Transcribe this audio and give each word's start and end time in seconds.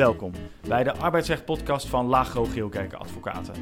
Welkom 0.00 0.32
bij 0.68 0.84
de 0.84 0.92
arbeidsrecht-podcast 0.92 1.86
van 1.88 2.06
Lagro 2.06 2.44
Geelkerken 2.44 2.98
Advocaten. 2.98 3.54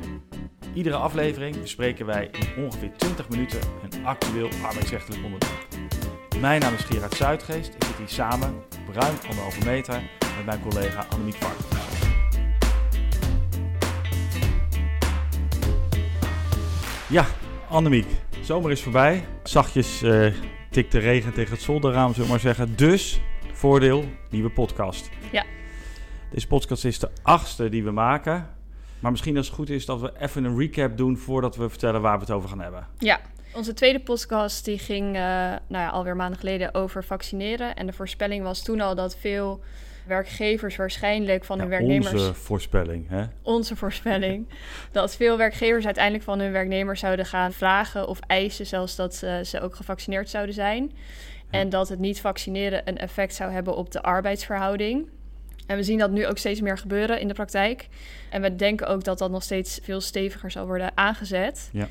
Iedere 0.74 0.96
aflevering 0.96 1.60
bespreken 1.60 2.06
wij 2.06 2.30
in 2.32 2.64
ongeveer 2.64 2.92
20 2.96 3.28
minuten 3.28 3.60
een 3.90 4.06
actueel 4.06 4.48
arbeidsrechtelijk 4.62 5.24
onderwerp. 5.24 5.66
Mijn 6.40 6.60
naam 6.60 6.74
is 6.74 6.84
Gerard 6.84 7.14
Zuidgeest. 7.14 7.74
Ik 7.74 7.84
zit 7.84 7.96
hier 7.96 8.08
samen 8.08 8.54
op 8.88 8.94
ruim 8.94 9.16
anderhalve 9.28 9.64
meter 9.64 10.02
met 10.36 10.46
mijn 10.46 10.60
collega 10.60 11.06
Annemiek 11.10 11.34
Varkens. 11.34 11.66
Ja, 17.08 17.26
Annemiek, 17.68 18.06
zomer 18.40 18.70
is 18.70 18.82
voorbij. 18.82 19.24
Zachtjes 19.42 20.02
uh, 20.02 20.34
tikt 20.70 20.92
de 20.92 20.98
regen 20.98 21.32
tegen 21.32 21.52
het 21.52 21.62
zolderraam, 21.62 22.10
zullen 22.10 22.26
we 22.26 22.30
maar 22.30 22.40
zeggen. 22.40 22.76
Dus, 22.76 23.20
voordeel, 23.52 24.04
nieuwe 24.30 24.50
podcast. 24.50 25.10
Ja. 25.32 25.44
Deze 26.30 26.46
podcast 26.46 26.84
is 26.84 26.98
de 26.98 27.08
achtste 27.22 27.68
die 27.68 27.84
we 27.84 27.90
maken. 27.90 28.48
Maar 29.00 29.10
misschien 29.10 29.36
als 29.36 29.46
het 29.46 29.54
goed 29.54 29.70
is 29.70 29.86
dat 29.86 30.00
we 30.00 30.12
even 30.18 30.44
een 30.44 30.58
recap 30.58 30.96
doen 30.96 31.16
voordat 31.16 31.56
we 31.56 31.68
vertellen 31.68 32.00
waar 32.00 32.14
we 32.14 32.20
het 32.20 32.30
over 32.30 32.48
gaan 32.48 32.60
hebben. 32.60 32.86
Ja, 32.98 33.20
onze 33.54 33.74
tweede 33.74 34.00
podcast 34.00 34.64
die 34.64 34.78
ging 34.78 35.06
uh, 35.06 35.22
nou 35.22 35.58
ja, 35.68 35.88
alweer 35.88 36.16
maanden 36.16 36.38
geleden 36.38 36.74
over 36.74 37.04
vaccineren. 37.04 37.74
En 37.74 37.86
de 37.86 37.92
voorspelling 37.92 38.42
was 38.42 38.62
toen 38.62 38.80
al 38.80 38.94
dat 38.94 39.16
veel 39.16 39.60
werkgevers 40.06 40.76
waarschijnlijk 40.76 41.44
van 41.44 41.58
hun 41.58 41.68
werknemers... 41.68 42.12
Onze 42.12 42.34
voorspelling, 42.34 43.08
hè? 43.08 43.24
Onze 43.42 43.76
voorspelling. 43.76 44.48
dat 44.92 45.16
veel 45.16 45.36
werkgevers 45.36 45.84
uiteindelijk 45.84 46.24
van 46.24 46.38
hun 46.38 46.52
werknemers 46.52 47.00
zouden 47.00 47.26
gaan 47.26 47.52
vragen 47.52 48.08
of 48.08 48.18
eisen... 48.26 48.66
zelfs 48.66 48.96
dat 48.96 49.20
uh, 49.24 49.40
ze 49.40 49.60
ook 49.60 49.76
gevaccineerd 49.76 50.30
zouden 50.30 50.54
zijn. 50.54 50.92
En 51.50 51.68
dat 51.68 51.88
het 51.88 51.98
niet 51.98 52.20
vaccineren 52.20 52.82
een 52.84 52.98
effect 52.98 53.34
zou 53.34 53.52
hebben 53.52 53.76
op 53.76 53.92
de 53.92 54.02
arbeidsverhouding. 54.02 55.08
En 55.68 55.76
we 55.76 55.82
zien 55.82 55.98
dat 55.98 56.10
nu 56.10 56.26
ook 56.26 56.38
steeds 56.38 56.60
meer 56.60 56.78
gebeuren 56.78 57.20
in 57.20 57.28
de 57.28 57.34
praktijk. 57.34 57.88
En 58.30 58.42
we 58.42 58.56
denken 58.56 58.86
ook 58.86 59.04
dat 59.04 59.18
dat 59.18 59.30
nog 59.30 59.42
steeds 59.42 59.80
veel 59.82 60.00
steviger 60.00 60.50
zal 60.50 60.66
worden 60.66 60.90
aangezet. 60.94 61.70
Ja. 61.72 61.88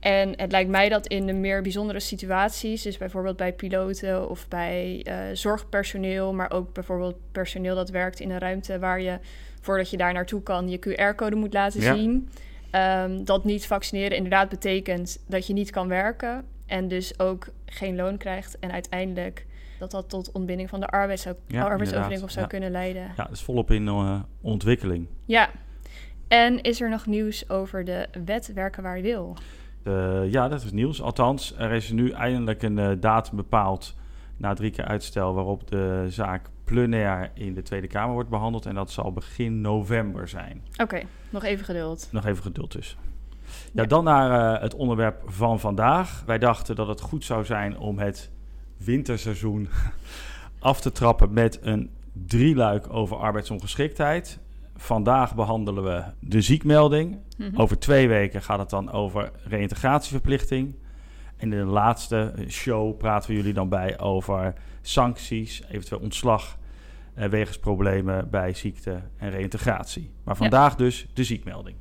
En 0.00 0.32
het 0.36 0.50
lijkt 0.50 0.70
mij 0.70 0.88
dat 0.88 1.06
in 1.06 1.26
de 1.26 1.32
meer 1.32 1.62
bijzondere 1.62 2.00
situaties, 2.00 2.82
dus 2.82 2.98
bijvoorbeeld 2.98 3.36
bij 3.36 3.52
piloten 3.52 4.28
of 4.28 4.48
bij 4.48 5.06
uh, 5.08 5.14
zorgpersoneel, 5.32 6.32
maar 6.34 6.50
ook 6.50 6.72
bijvoorbeeld 6.72 7.16
personeel 7.32 7.74
dat 7.74 7.90
werkt 7.90 8.20
in 8.20 8.30
een 8.30 8.38
ruimte 8.38 8.78
waar 8.78 9.00
je 9.00 9.18
voordat 9.60 9.90
je 9.90 9.96
daar 9.96 10.12
naartoe 10.12 10.42
kan 10.42 10.68
je 10.68 10.78
QR-code 10.78 11.36
moet 11.36 11.52
laten 11.52 11.80
Ja. 11.80 11.94
zien, 11.94 12.28
um, 12.72 13.24
dat 13.24 13.44
niet 13.44 13.66
vaccineren 13.66 14.16
inderdaad 14.16 14.48
betekent 14.48 15.18
dat 15.26 15.46
je 15.46 15.52
niet 15.52 15.70
kan 15.70 15.88
werken 15.88 16.44
en 16.66 16.88
dus 16.88 17.18
ook 17.18 17.48
geen 17.66 17.96
loon 17.96 18.16
krijgt 18.16 18.58
en 18.58 18.72
uiteindelijk 18.72 19.46
dat 19.80 19.90
dat 19.90 20.08
tot 20.08 20.32
ontbinding 20.32 20.68
van 20.68 20.80
de 20.80 20.86
arbeids 20.86 21.22
zou, 21.22 21.36
Ja, 21.46 21.62
arbeidsovereenkomst 21.64 22.32
zou 22.34 22.44
Ja. 22.44 22.50
kunnen 22.50 22.70
leiden. 22.70 23.02
Ja, 23.02 23.24
dat 23.24 23.30
is 23.30 23.42
volop 23.42 23.70
in 23.70 23.86
uh, 23.86 24.20
ontwikkeling. 24.40 25.06
Ja. 25.24 25.50
En 26.28 26.62
is 26.62 26.80
er 26.80 26.90
nog 26.90 27.06
nieuws 27.06 27.48
over 27.48 27.84
de 27.84 28.08
wet 28.24 28.52
werken 28.52 28.82
waar 28.82 28.96
je 28.96 29.02
wil? 29.02 29.36
Uh, 29.84 30.32
ja, 30.32 30.48
dat 30.48 30.62
is 30.62 30.72
nieuws. 30.72 31.02
Althans, 31.02 31.54
er 31.58 31.70
is 31.72 31.90
nu 31.90 32.10
eindelijk 32.10 32.62
een 32.62 32.78
uh, 32.78 32.90
datum 33.00 33.36
bepaald 33.36 33.94
na 34.36 34.54
drie 34.54 34.70
keer 34.70 34.84
uitstel 34.84 35.34
waarop 35.34 35.68
de 35.68 36.06
zaak 36.08 36.48
plenair 36.64 37.30
in 37.34 37.54
de 37.54 37.62
Tweede 37.62 37.86
Kamer 37.86 38.14
wordt 38.14 38.30
behandeld. 38.30 38.66
En 38.66 38.74
dat 38.74 38.90
zal 38.90 39.12
begin 39.12 39.60
november 39.60 40.28
zijn. 40.28 40.62
Oké, 40.72 40.82
okay, 40.82 41.06
nog 41.30 41.44
even 41.44 41.64
geduld. 41.64 42.08
Nog 42.12 42.26
even 42.26 42.42
geduld 42.42 42.72
dus. 42.72 42.96
Ja, 43.72 43.84
dan 43.84 44.04
naar 44.04 44.60
het 44.60 44.74
onderwerp 44.74 45.22
van 45.26 45.60
vandaag. 45.60 46.22
Wij 46.26 46.38
dachten 46.38 46.76
dat 46.76 46.86
het 46.86 47.00
goed 47.00 47.24
zou 47.24 47.44
zijn 47.44 47.78
om 47.78 47.98
het 47.98 48.30
winterseizoen 48.84 49.68
af 50.58 50.80
te 50.80 50.92
trappen 50.92 51.32
met 51.32 51.58
een 51.62 51.90
drieluik 52.12 52.92
over 52.92 53.16
arbeidsongeschiktheid. 53.16 54.38
Vandaag 54.76 55.34
behandelen 55.34 55.84
we 55.84 56.04
de 56.20 56.40
ziekmelding. 56.40 57.18
Mm 57.36 57.46
-hmm. 57.46 57.60
Over 57.60 57.78
twee 57.78 58.08
weken 58.08 58.42
gaat 58.42 58.58
het 58.58 58.70
dan 58.70 58.92
over 58.92 59.30
reïntegratieverplichting. 59.44 60.74
En 61.36 61.52
in 61.52 61.58
de 61.58 61.72
laatste 61.72 62.34
show 62.48 62.96
praten 62.96 63.30
we 63.30 63.36
jullie 63.36 63.52
dan 63.52 63.68
bij 63.68 63.98
over 63.98 64.54
sancties, 64.82 65.62
eventueel 65.70 66.00
ontslag 66.00 66.58
eh, 67.14 67.28
wegens 67.28 67.58
problemen 67.58 68.30
bij 68.30 68.54
ziekte 68.54 69.00
en 69.16 69.30
reïntegratie. 69.30 70.10
Maar 70.24 70.36
vandaag 70.36 70.70
ja. 70.70 70.76
dus 70.76 71.06
de 71.14 71.24
ziekmelding. 71.24 71.76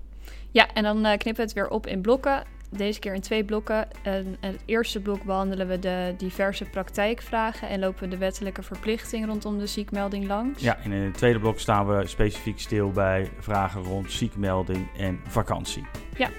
Ja, 0.51 0.73
en 0.73 0.83
dan 0.83 0.97
uh, 0.97 1.03
knippen 1.03 1.35
we 1.35 1.41
het 1.41 1.53
weer 1.53 1.69
op 1.69 1.87
in 1.87 2.01
blokken. 2.01 2.43
Deze 2.71 2.99
keer 2.99 3.13
in 3.13 3.21
twee 3.21 3.43
blokken. 3.43 3.87
En 4.03 4.37
het 4.39 4.61
eerste 4.65 4.99
blok 4.99 5.23
behandelen 5.23 5.67
we 5.67 5.79
de 5.79 6.13
diverse 6.17 6.65
praktijkvragen 6.65 7.69
en 7.69 7.79
lopen 7.79 8.03
we 8.03 8.07
de 8.07 8.17
wettelijke 8.17 8.63
verplichting 8.63 9.25
rondom 9.25 9.59
de 9.59 9.67
ziekmelding 9.67 10.27
langs. 10.27 10.61
Ja, 10.61 10.77
en 10.77 10.91
in 10.91 11.01
het 11.01 11.17
tweede 11.17 11.39
blok 11.39 11.59
staan 11.59 11.88
we 11.88 12.07
specifiek 12.07 12.59
stil 12.59 12.91
bij 12.91 13.29
vragen 13.39 13.83
rond 13.83 14.11
ziekmelding 14.11 14.88
en 14.97 15.19
vakantie. 15.27 15.85
Ja. 16.17 16.29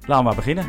Laten 0.00 0.16
we 0.16 0.22
maar 0.22 0.34
beginnen. 0.34 0.66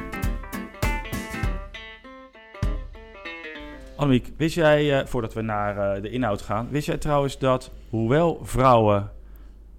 Annemiek, 3.95 4.31
wist 4.37 4.55
jij, 4.55 4.99
uh, 5.01 5.05
voordat 5.05 5.33
we 5.33 5.41
naar 5.41 5.95
uh, 5.95 6.01
de 6.01 6.09
inhoud 6.09 6.41
gaan, 6.41 6.69
wist 6.69 6.85
jij 6.85 6.97
trouwens 6.97 7.39
dat 7.39 7.71
hoewel 7.89 8.39
vrouwen 8.43 9.11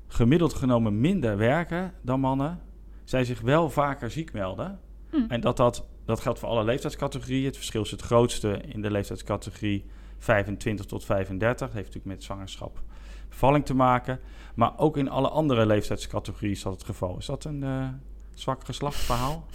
gemiddeld 0.08 0.54
genomen 0.54 1.00
minder 1.00 1.36
werken 1.36 1.92
dan 2.02 2.20
mannen, 2.20 2.60
zij 3.08 3.24
zich 3.24 3.41
wel 3.41 3.70
vaker 3.70 4.10
ziek 4.10 4.32
melden? 4.32 4.80
Hm. 5.10 5.16
En 5.28 5.41
dat, 5.41 5.56
dat, 5.56 5.84
dat 6.04 6.20
geldt 6.20 6.38
voor 6.38 6.48
alle 6.48 6.64
leeftijdscategorieën. 6.64 7.44
Het 7.44 7.56
verschil 7.56 7.82
is 7.82 7.91
het 7.91 8.02
grootste 8.02 8.60
in 8.69 8.82
de 8.82 8.91
leeftijdscategorie 8.91 9.84
25 10.19 10.86
tot 10.86 11.04
35. 11.04 11.58
Dat 11.58 11.72
heeft 11.72 11.86
natuurlijk 11.86 12.14
met 12.14 12.24
zwangerschap, 12.24 12.80
bevalling 13.28 13.66
te 13.66 13.74
maken. 13.74 14.20
Maar 14.54 14.78
ook 14.78 14.96
in 14.96 15.10
alle 15.10 15.28
andere 15.28 15.66
leeftijdscategorieën 15.66 16.52
is 16.52 16.62
dat 16.62 16.72
het 16.72 16.84
geval. 16.84 17.16
Is 17.19 17.26
dat 17.26 17.44
een 17.44 17.62
uh, 17.62 17.88
zwak 18.34 18.64
geslachtsverhaal? 18.64 19.46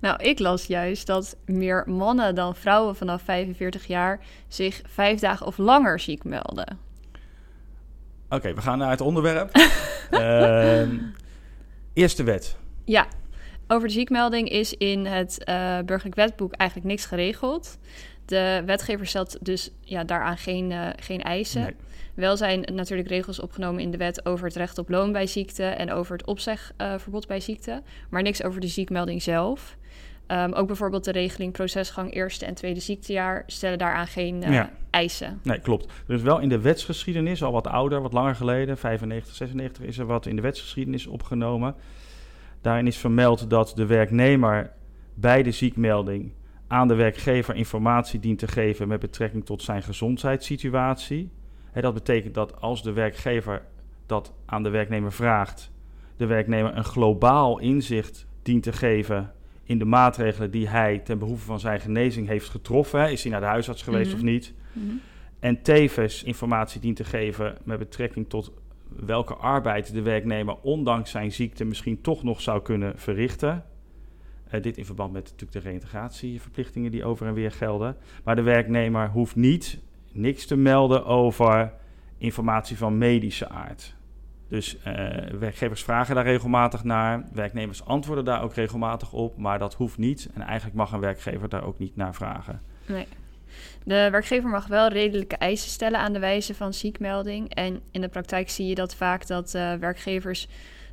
Nou, 0.00 0.22
ik 0.22 0.38
las 0.38 0.66
juist 0.66 1.06
dat 1.06 1.36
meer 1.44 1.84
mannen 1.86 2.34
dan 2.34 2.54
vrouwen 2.54 2.96
vanaf 2.96 3.22
45 3.22 3.86
jaar 3.86 4.20
zich 4.48 4.82
vijf 4.86 5.20
dagen 5.20 5.46
of 5.46 5.58
langer 5.58 6.00
ziek 6.00 6.24
melden. 6.24 6.78
Oké, 8.24 8.34
okay, 8.34 8.54
we 8.54 8.60
gaan 8.60 8.78
naar 8.78 8.90
het 8.90 9.00
onderwerp. 9.00 9.56
uh, 10.10 10.88
eerste 11.92 12.22
wet. 12.22 12.56
Ja, 12.86 13.06
over 13.68 13.88
de 13.88 13.94
ziekmelding 13.94 14.48
is 14.48 14.74
in 14.74 15.06
het 15.06 15.44
uh, 15.48 15.78
burgerlijk 15.84 16.16
wetboek 16.16 16.52
eigenlijk 16.52 16.90
niks 16.90 17.06
geregeld. 17.06 17.78
De 18.24 18.62
wetgever 18.66 19.06
stelt 19.06 19.38
dus 19.44 19.70
ja, 19.80 20.04
daaraan 20.04 20.38
geen, 20.38 20.70
uh, 20.70 20.88
geen 20.96 21.22
eisen. 21.22 21.62
Nee. 21.62 21.74
Wel 22.14 22.36
zijn 22.36 22.60
natuurlijk 22.72 23.08
regels 23.08 23.40
opgenomen 23.40 23.82
in 23.82 23.90
de 23.90 23.96
wet 23.96 24.26
over 24.26 24.46
het 24.46 24.56
recht 24.56 24.78
op 24.78 24.88
loon 24.88 25.12
bij 25.12 25.26
ziekte 25.26 25.64
en 25.64 25.92
over 25.92 26.16
het 26.16 26.26
opzegverbod 26.26 27.22
uh, 27.22 27.28
bij 27.28 27.40
ziekte, 27.40 27.82
maar 28.10 28.22
niks 28.22 28.42
over 28.42 28.60
de 28.60 28.66
ziekmelding 28.66 29.22
zelf. 29.22 29.76
Um, 30.28 30.52
ook 30.52 30.66
bijvoorbeeld 30.66 31.04
de 31.04 31.12
regeling 31.12 31.52
procesgang 31.52 32.14
eerste 32.14 32.46
en 32.46 32.54
tweede 32.54 32.80
ziektejaar 32.80 33.42
stellen 33.46 33.78
daaraan 33.78 34.06
geen 34.06 34.42
uh, 34.42 34.52
ja. 34.52 34.70
eisen. 34.90 35.40
Nee, 35.42 35.58
klopt. 35.58 35.92
Er 36.08 36.14
is 36.14 36.22
wel 36.22 36.38
in 36.38 36.48
de 36.48 36.60
wetsgeschiedenis, 36.60 37.42
al 37.42 37.52
wat 37.52 37.66
ouder, 37.66 38.02
wat 38.02 38.12
langer 38.12 38.34
geleden, 38.34 38.78
95, 38.78 39.34
96, 39.34 39.84
is 39.84 39.98
er 39.98 40.06
wat 40.06 40.26
in 40.26 40.36
de 40.36 40.42
wetsgeschiedenis 40.42 41.06
opgenomen. 41.06 41.74
Daarin 42.66 42.86
is 42.86 42.96
vermeld 42.96 43.50
dat 43.50 43.72
de 43.76 43.86
werknemer 43.86 44.72
bij 45.14 45.42
de 45.42 45.50
ziekmelding 45.50 46.32
aan 46.66 46.88
de 46.88 46.94
werkgever 46.94 47.54
informatie 47.54 48.20
dient 48.20 48.38
te 48.38 48.48
geven 48.48 48.88
met 48.88 49.00
betrekking 49.00 49.44
tot 49.44 49.62
zijn 49.62 49.82
gezondheidssituatie. 49.82 51.30
He, 51.70 51.80
dat 51.80 51.94
betekent 51.94 52.34
dat 52.34 52.60
als 52.60 52.82
de 52.82 52.92
werkgever 52.92 53.62
dat 54.06 54.32
aan 54.46 54.62
de 54.62 54.68
werknemer 54.68 55.12
vraagt, 55.12 55.70
de 56.16 56.26
werknemer 56.26 56.76
een 56.76 56.84
globaal 56.84 57.58
inzicht 57.58 58.26
dient 58.42 58.62
te 58.62 58.72
geven 58.72 59.32
in 59.62 59.78
de 59.78 59.84
maatregelen 59.84 60.50
die 60.50 60.68
hij 60.68 60.98
ten 60.98 61.18
behoeve 61.18 61.44
van 61.44 61.60
zijn 61.60 61.80
genezing 61.80 62.28
heeft 62.28 62.48
getroffen. 62.48 63.00
He, 63.00 63.10
is 63.10 63.22
hij 63.22 63.32
naar 63.32 63.40
de 63.40 63.46
huisarts 63.46 63.82
geweest 63.82 64.12
Mhm. 64.12 64.20
mm 64.20 64.26
-hmm. 64.26 64.34
of 64.34 64.34
niet? 64.34 64.54
Mm 64.72 64.88
-hmm. 64.88 65.00
En 65.38 65.62
tevens 65.62 66.22
informatie 66.22 66.80
dient 66.80 66.96
te 66.96 67.04
geven 67.04 67.56
met 67.64 67.78
betrekking 67.78 68.28
tot 68.28 68.52
welke 68.88 69.34
arbeid 69.34 69.92
de 69.92 70.02
werknemer 70.02 70.56
ondanks 70.62 71.10
zijn 71.10 71.32
ziekte 71.32 71.64
misschien 71.64 72.00
toch 72.00 72.22
nog 72.22 72.40
zou 72.40 72.62
kunnen 72.62 72.98
verrichten. 72.98 73.64
Uh, 74.54 74.62
dit 74.62 74.76
in 74.76 74.84
verband 74.84 75.12
met 75.12 75.22
natuurlijk 75.22 75.52
de 75.52 75.58
reïntegratieverplichtingen 75.58 76.90
die 76.90 77.04
over 77.04 77.26
en 77.26 77.34
weer 77.34 77.52
gelden. 77.52 77.96
Maar 78.24 78.36
de 78.36 78.42
werknemer 78.42 79.08
hoeft 79.08 79.36
niet 79.36 79.78
niks 80.12 80.46
te 80.46 80.56
melden 80.56 81.04
over 81.04 81.72
informatie 82.18 82.76
van 82.76 82.98
medische 82.98 83.48
aard. 83.48 83.94
Dus 84.48 84.76
uh, 84.76 84.82
werkgevers 85.38 85.84
vragen 85.84 86.14
daar 86.14 86.24
regelmatig 86.24 86.84
naar. 86.84 87.24
Werknemers 87.32 87.84
antwoorden 87.84 88.24
daar 88.24 88.42
ook 88.42 88.54
regelmatig 88.54 89.12
op. 89.12 89.36
Maar 89.38 89.58
dat 89.58 89.74
hoeft 89.74 89.98
niet. 89.98 90.30
En 90.34 90.40
eigenlijk 90.40 90.76
mag 90.76 90.92
een 90.92 91.00
werkgever 91.00 91.48
daar 91.48 91.64
ook 91.64 91.78
niet 91.78 91.96
naar 91.96 92.14
vragen. 92.14 92.62
Nee. 92.86 93.06
De 93.84 94.08
werkgever 94.10 94.50
mag 94.50 94.66
wel 94.66 94.88
redelijke 94.88 95.36
eisen 95.36 95.70
stellen 95.70 96.00
aan 96.00 96.12
de 96.12 96.18
wijze 96.18 96.54
van 96.54 96.74
ziekmelding. 96.74 97.54
En 97.54 97.80
in 97.90 98.00
de 98.00 98.08
praktijk 98.08 98.50
zie 98.50 98.66
je 98.66 98.74
dat 98.74 98.94
vaak 98.94 99.26
dat 99.26 99.54
uh, 99.54 99.74
werkgevers 99.74 100.48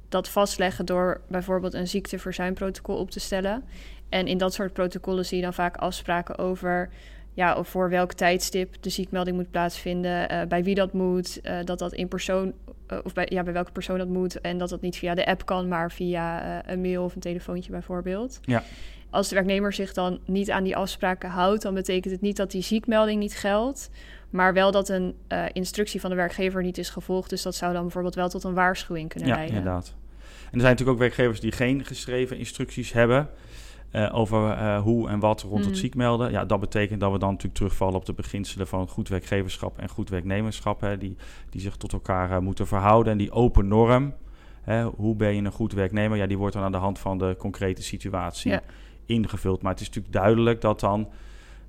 dat 0.09 0.29
vastleggen 0.29 0.85
door 0.85 1.21
bijvoorbeeld 1.27 1.73
een 1.73 1.87
ziekteverzuimprotocol 1.87 2.97
op 2.97 3.11
te 3.11 3.19
stellen. 3.19 3.63
En 4.09 4.27
in 4.27 4.37
dat 4.37 4.53
soort 4.53 4.73
protocollen 4.73 5.25
zie 5.25 5.37
je 5.37 5.43
dan 5.43 5.53
vaak 5.53 5.77
afspraken 5.77 6.37
over 6.37 6.89
ja, 7.33 7.63
voor 7.63 7.89
welk 7.89 8.13
tijdstip 8.13 8.75
de 8.79 8.89
ziekmelding 8.89 9.35
moet 9.35 9.51
plaatsvinden, 9.51 10.31
uh, 10.31 10.41
bij 10.47 10.63
wie 10.63 10.75
dat 10.75 10.93
moet, 10.93 11.39
uh, 11.43 11.57
dat 11.63 11.79
dat 11.79 11.93
in 11.93 12.07
persoon, 12.07 12.53
of 13.03 13.13
bij, 13.13 13.27
ja, 13.29 13.43
bij 13.43 13.53
welke 13.53 13.71
persoon 13.71 13.97
dat 13.97 14.07
moet 14.07 14.41
en 14.41 14.57
dat 14.57 14.69
dat 14.69 14.81
niet 14.81 14.97
via 14.97 15.15
de 15.15 15.25
app 15.25 15.45
kan, 15.45 15.67
maar 15.67 15.91
via 15.91 16.61
een 16.69 16.81
mail 16.81 17.03
of 17.03 17.15
een 17.15 17.21
telefoontje 17.21 17.71
bijvoorbeeld. 17.71 18.39
Ja. 18.41 18.63
Als 19.13 19.29
de 19.29 19.35
werknemer 19.35 19.73
zich 19.73 19.93
dan 19.93 20.19
niet 20.25 20.51
aan 20.51 20.63
die 20.63 20.75
afspraken 20.75 21.29
houdt, 21.29 21.61
dan 21.61 21.73
betekent 21.73 22.13
het 22.13 22.21
niet 22.21 22.37
dat 22.37 22.51
die 22.51 22.61
ziekmelding 22.61 23.19
niet 23.19 23.35
geldt, 23.35 23.89
maar 24.29 24.53
wel 24.53 24.71
dat 24.71 24.89
een 24.89 25.15
instructie 25.51 26.01
van 26.01 26.09
de 26.09 26.15
werkgever 26.15 26.63
niet 26.63 26.77
is 26.77 26.89
gevolgd. 26.89 27.29
Dus 27.29 27.41
dat 27.41 27.55
zou 27.55 27.73
dan 27.73 27.81
bijvoorbeeld 27.81 28.15
wel 28.15 28.29
tot 28.29 28.43
een 28.43 28.53
waarschuwing 28.53 29.09
kunnen 29.09 29.29
ja, 29.29 29.35
leiden. 29.35 29.57
inderdaad. 29.57 29.95
En 30.17 30.59
er 30.59 30.59
zijn 30.59 30.71
natuurlijk 30.71 30.89
ook 30.89 30.97
werkgevers 30.97 31.39
die 31.39 31.51
geen 31.51 31.85
geschreven 31.85 32.37
instructies 32.37 32.93
hebben. 32.93 33.29
Uh, 33.91 34.15
over 34.15 34.57
uh, 34.57 34.81
hoe 34.81 35.09
en 35.09 35.19
wat 35.19 35.41
rond 35.41 35.61
mm. 35.63 35.67
het 35.67 35.77
ziek 35.77 35.95
melden. 35.95 36.31
Ja, 36.31 36.45
dat 36.45 36.59
betekent 36.59 36.99
dat 36.99 37.11
we 37.11 37.17
dan 37.17 37.29
natuurlijk 37.29 37.55
terugvallen 37.55 37.95
op 37.95 38.05
de 38.05 38.13
beginselen 38.13 38.67
van 38.67 38.87
goed 38.87 39.09
werkgeverschap 39.09 39.77
en 39.77 39.89
goed 39.89 40.09
werknemerschap. 40.09 40.81
Hè, 40.81 40.97
die, 40.97 41.15
die 41.49 41.61
zich 41.61 41.75
tot 41.75 41.93
elkaar 41.93 42.31
uh, 42.31 42.37
moeten 42.37 42.67
verhouden. 42.67 43.11
En 43.11 43.17
die 43.17 43.31
open 43.31 43.67
norm, 43.67 44.13
hè, 44.61 44.83
hoe 44.83 45.15
ben 45.15 45.35
je 45.35 45.41
een 45.41 45.51
goed 45.51 45.73
werknemer? 45.73 46.17
Ja, 46.17 46.27
die 46.27 46.37
wordt 46.37 46.53
dan 46.53 46.63
aan 46.63 46.71
de 46.71 46.77
hand 46.77 46.99
van 46.99 47.17
de 47.17 47.35
concrete 47.37 47.83
situatie 47.83 48.51
ja. 48.51 48.61
Ingevuld. 49.05 49.61
Maar 49.61 49.71
het 49.71 49.81
is 49.81 49.87
natuurlijk 49.87 50.13
duidelijk 50.13 50.61
dat 50.61 50.79
dan 50.79 51.09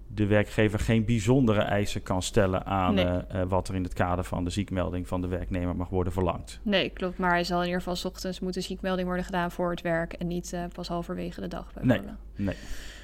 de 0.07 0.27
werkgever 0.27 0.79
geen 0.79 1.05
bijzondere 1.05 1.61
eisen 1.61 2.03
kan 2.03 2.23
stellen 2.23 2.67
aan 2.67 2.95
nee. 2.95 3.05
uh, 3.05 3.13
uh, 3.35 3.43
wat 3.49 3.69
er 3.69 3.75
in 3.75 3.83
het 3.83 3.93
kader 3.93 4.25
van 4.25 4.45
de 4.45 4.51
ziekmelding 4.51 5.09
van 5.09 5.21
de 5.21 5.29
werknemer 5.29 5.77
mag 5.77 5.89
worden 5.89 6.13
verlangd. 6.13 6.61
Nee, 6.63 6.91
klopt. 6.91 7.19
Maar 7.19 7.31
hij 7.31 7.45
zal 7.45 7.59
in 7.59 7.65
ieder 7.65 7.79
geval 7.79 7.97
s 7.97 8.05
ochtends 8.05 8.41
moet 8.41 8.55
de 8.55 8.61
ziekmelding 8.61 9.07
worden 9.07 9.25
gedaan 9.25 9.51
voor 9.51 9.71
het 9.71 9.81
werk 9.81 10.13
en 10.13 10.27
niet 10.27 10.53
uh, 10.53 10.65
pas 10.73 10.89
halverwege 10.89 11.41
de 11.41 11.49
dag. 11.49 11.73
Nee, 11.81 12.01
nee. 12.37 12.57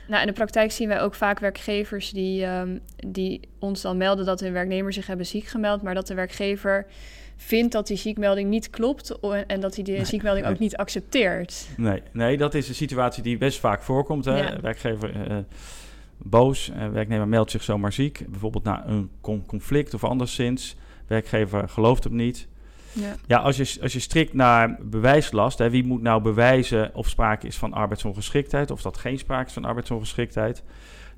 Nou, 0.08 0.20
in 0.20 0.26
de 0.26 0.32
praktijk 0.32 0.70
zien 0.70 0.88
wij 0.88 1.00
ook 1.00 1.14
vaak 1.14 1.38
werkgevers 1.38 2.10
die, 2.10 2.46
um, 2.46 2.80
die 2.96 3.40
ons 3.58 3.80
dan 3.80 3.96
melden 3.96 4.24
dat 4.24 4.40
hun 4.40 4.52
werknemer 4.52 4.92
zich 4.92 5.06
hebben 5.06 5.26
ziek 5.26 5.44
gemeld, 5.44 5.82
maar 5.82 5.94
dat 5.94 6.06
de 6.06 6.14
werkgever 6.14 6.86
vindt 7.42 7.72
dat 7.72 7.86
die 7.86 7.96
ziekmelding 7.96 8.48
niet 8.48 8.70
klopt 8.70 9.18
en 9.46 9.60
dat 9.60 9.74
hij 9.74 9.84
die 9.84 9.94
nee, 9.94 10.04
ziekmelding 10.04 10.44
nee. 10.44 10.54
ook 10.54 10.60
niet 10.60 10.76
accepteert. 10.76 11.68
Nee, 11.76 12.02
nee, 12.12 12.36
dat 12.36 12.54
is 12.54 12.68
een 12.68 12.74
situatie 12.74 13.22
die 13.22 13.38
best 13.38 13.58
vaak 13.58 13.82
voorkomt. 13.82 14.24
Hè? 14.24 14.38
Ja. 14.38 14.60
Werkgever 14.60 15.44
boos. 16.22 16.68
Uh, 16.68 16.88
werknemer 16.88 17.28
meldt 17.28 17.50
zich 17.50 17.62
zomaar 17.62 17.92
ziek, 17.92 18.24
bijvoorbeeld 18.28 18.64
na 18.64 18.86
een 18.86 19.10
conflict 19.46 19.94
of 19.94 20.04
anderszins. 20.04 20.76
Werkgever 21.06 21.68
gelooft 21.68 22.04
hem 22.04 22.14
niet. 22.14 22.48
Ja, 22.92 23.14
ja 23.26 23.38
als, 23.38 23.56
je, 23.56 23.78
als 23.82 23.92
je 23.92 23.98
strikt 23.98 24.34
naar 24.34 24.76
bewijslast, 24.80 25.58
hè, 25.58 25.70
wie 25.70 25.84
moet 25.84 26.02
nou 26.02 26.22
bewijzen 26.22 26.94
of 26.94 27.08
sprake 27.08 27.46
is 27.46 27.56
van 27.56 27.72
arbeidsongeschiktheid, 27.72 28.70
of 28.70 28.82
dat 28.82 28.96
geen 28.96 29.18
sprake 29.18 29.46
is 29.46 29.52
van 29.52 29.64
arbeidsongeschiktheid, 29.64 30.62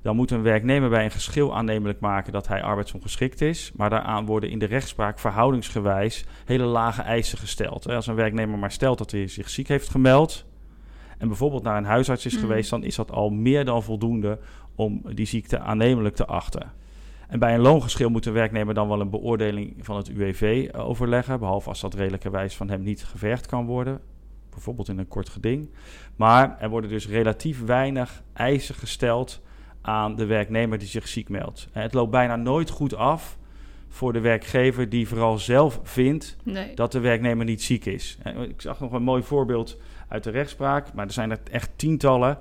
dan 0.03 0.15
moet 0.15 0.31
een 0.31 0.41
werknemer 0.41 0.89
bij 0.89 1.03
een 1.03 1.11
geschil 1.11 1.55
aannemelijk 1.55 1.99
maken 1.99 2.33
dat 2.33 2.47
hij 2.47 2.63
arbeidsongeschikt 2.63 3.41
is. 3.41 3.71
Maar 3.75 3.89
daaraan 3.89 4.25
worden 4.25 4.49
in 4.49 4.59
de 4.59 4.65
rechtspraak 4.65 5.19
verhoudingsgewijs 5.19 6.25
hele 6.45 6.63
lage 6.63 7.01
eisen 7.01 7.37
gesteld. 7.37 7.89
Als 7.89 8.07
een 8.07 8.15
werknemer 8.15 8.59
maar 8.59 8.71
stelt 8.71 8.97
dat 8.97 9.11
hij 9.11 9.27
zich 9.27 9.49
ziek 9.49 9.67
heeft 9.67 9.89
gemeld, 9.89 10.45
en 11.17 11.27
bijvoorbeeld 11.27 11.63
naar 11.63 11.77
een 11.77 11.85
huisarts 11.85 12.25
is 12.25 12.33
mm. 12.33 12.39
geweest, 12.39 12.69
dan 12.69 12.83
is 12.83 12.95
dat 12.95 13.11
al 13.11 13.29
meer 13.29 13.65
dan 13.65 13.83
voldoende 13.83 14.39
om 14.75 15.01
die 15.13 15.25
ziekte 15.25 15.59
aannemelijk 15.59 16.15
te 16.15 16.25
achten. 16.25 16.71
En 17.27 17.39
bij 17.39 17.53
een 17.53 17.61
loongeschil 17.61 18.09
moet 18.09 18.23
de 18.23 18.31
werknemer 18.31 18.73
dan 18.73 18.87
wel 18.87 19.01
een 19.01 19.09
beoordeling 19.09 19.75
van 19.79 19.97
het 19.97 20.07
UWV 20.07 20.69
eh, 20.71 20.87
overleggen, 20.87 21.39
behalve 21.39 21.69
als 21.69 21.81
dat 21.81 21.93
redelijkerwijs 21.93 22.55
van 22.55 22.69
hem 22.69 22.81
niet 22.81 23.03
gevergd 23.03 23.45
kan 23.45 23.65
worden, 23.65 23.99
bijvoorbeeld 24.49 24.87
in 24.87 24.97
een 24.97 25.07
kort 25.07 25.29
geding. 25.29 25.69
Maar 26.15 26.57
er 26.59 26.69
worden 26.69 26.89
dus 26.89 27.07
relatief 27.07 27.65
weinig 27.65 28.23
eisen 28.33 28.75
gesteld 28.75 29.41
aan 29.83 30.15
de 30.15 30.25
werknemer 30.25 30.77
die 30.77 30.87
zich 30.87 31.07
ziek 31.07 31.29
meldt. 31.29 31.67
Het 31.71 31.93
loopt 31.93 32.11
bijna 32.11 32.35
nooit 32.35 32.69
goed 32.69 32.95
af 32.95 33.37
voor 33.89 34.13
de 34.13 34.19
werkgever 34.19 34.89
die 34.89 35.07
vooral 35.07 35.37
zelf 35.37 35.79
vindt 35.83 36.37
nee. 36.43 36.75
dat 36.75 36.91
de 36.91 36.99
werknemer 36.99 37.45
niet 37.45 37.61
ziek 37.61 37.85
is. 37.85 38.17
Ik 38.47 38.61
zag 38.61 38.79
nog 38.79 38.91
een 38.91 39.03
mooi 39.03 39.23
voorbeeld 39.23 39.77
uit 40.07 40.23
de 40.23 40.29
rechtspraak, 40.29 40.93
maar 40.93 41.05
er 41.05 41.11
zijn 41.11 41.31
er 41.31 41.39
echt 41.51 41.69
tientallen. 41.75 42.37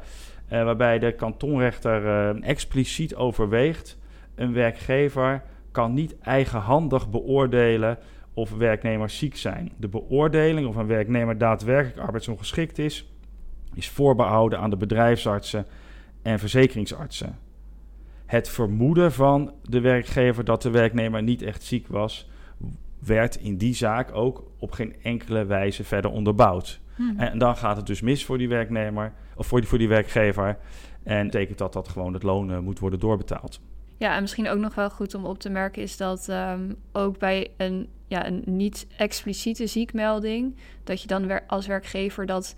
Uh, 0.52 0.64
waarbij 0.64 0.98
de 0.98 1.12
kantonrechter 1.12 2.04
uh, 2.04 2.48
expliciet 2.48 3.14
overweegt: 3.14 3.98
een 4.34 4.52
werkgever 4.52 5.42
kan 5.70 5.94
niet 5.94 6.18
eigenhandig 6.18 7.10
beoordelen 7.10 7.98
of 8.34 8.50
werknemers 8.50 9.18
ziek 9.18 9.36
zijn. 9.36 9.72
De 9.76 9.88
beoordeling 9.88 10.66
of 10.66 10.76
een 10.76 10.86
werknemer 10.86 11.38
daadwerkelijk 11.38 11.98
arbeidsongeschikt 11.98 12.78
is, 12.78 13.10
is 13.74 13.88
voorbehouden 13.88 14.58
aan 14.58 14.70
de 14.70 14.76
bedrijfsartsen 14.76 15.66
en 16.22 16.38
verzekeringsartsen. 16.38 17.38
Het 18.26 18.48
vermoeden 18.48 19.12
van 19.12 19.52
de 19.62 19.80
werkgever 19.80 20.44
dat 20.44 20.62
de 20.62 20.70
werknemer 20.70 21.22
niet 21.22 21.42
echt 21.42 21.62
ziek 21.62 21.86
was, 21.86 22.28
werd 22.98 23.36
in 23.36 23.56
die 23.56 23.74
zaak 23.74 24.14
ook 24.14 24.44
op 24.58 24.72
geen 24.72 24.94
enkele 25.02 25.44
wijze 25.44 25.84
verder 25.84 26.10
onderbouwd. 26.10 26.80
Hmm. 26.96 27.18
En 27.18 27.38
dan 27.38 27.56
gaat 27.56 27.76
het 27.76 27.86
dus 27.86 28.00
mis 28.00 28.24
voor 28.24 28.38
die 28.38 28.48
werknemer 28.48 29.12
of 29.36 29.46
voor 29.46 29.60
die, 29.60 29.68
voor 29.68 29.78
die 29.78 29.88
werkgever. 29.88 30.58
En 31.02 31.26
betekent 31.26 31.58
dat 31.58 31.72
dat 31.72 31.88
gewoon 31.88 32.12
het 32.12 32.22
loon 32.22 32.50
uh, 32.50 32.58
moet 32.58 32.78
worden 32.78 32.98
doorbetaald. 32.98 33.60
Ja, 33.98 34.14
en 34.14 34.20
misschien 34.20 34.48
ook 34.48 34.58
nog 34.58 34.74
wel 34.74 34.90
goed 34.90 35.14
om 35.14 35.24
op 35.24 35.38
te 35.38 35.50
merken 35.50 35.82
is 35.82 35.96
dat 35.96 36.28
um, 36.28 36.76
ook 36.92 37.18
bij 37.18 37.50
een, 37.56 37.88
ja, 38.06 38.26
een 38.26 38.42
niet 38.46 38.86
expliciete 38.96 39.66
ziekmelding, 39.66 40.56
dat 40.84 41.02
je 41.02 41.06
dan 41.06 41.26
weer 41.26 41.44
als 41.46 41.66
werkgever 41.66 42.26
dat 42.26 42.56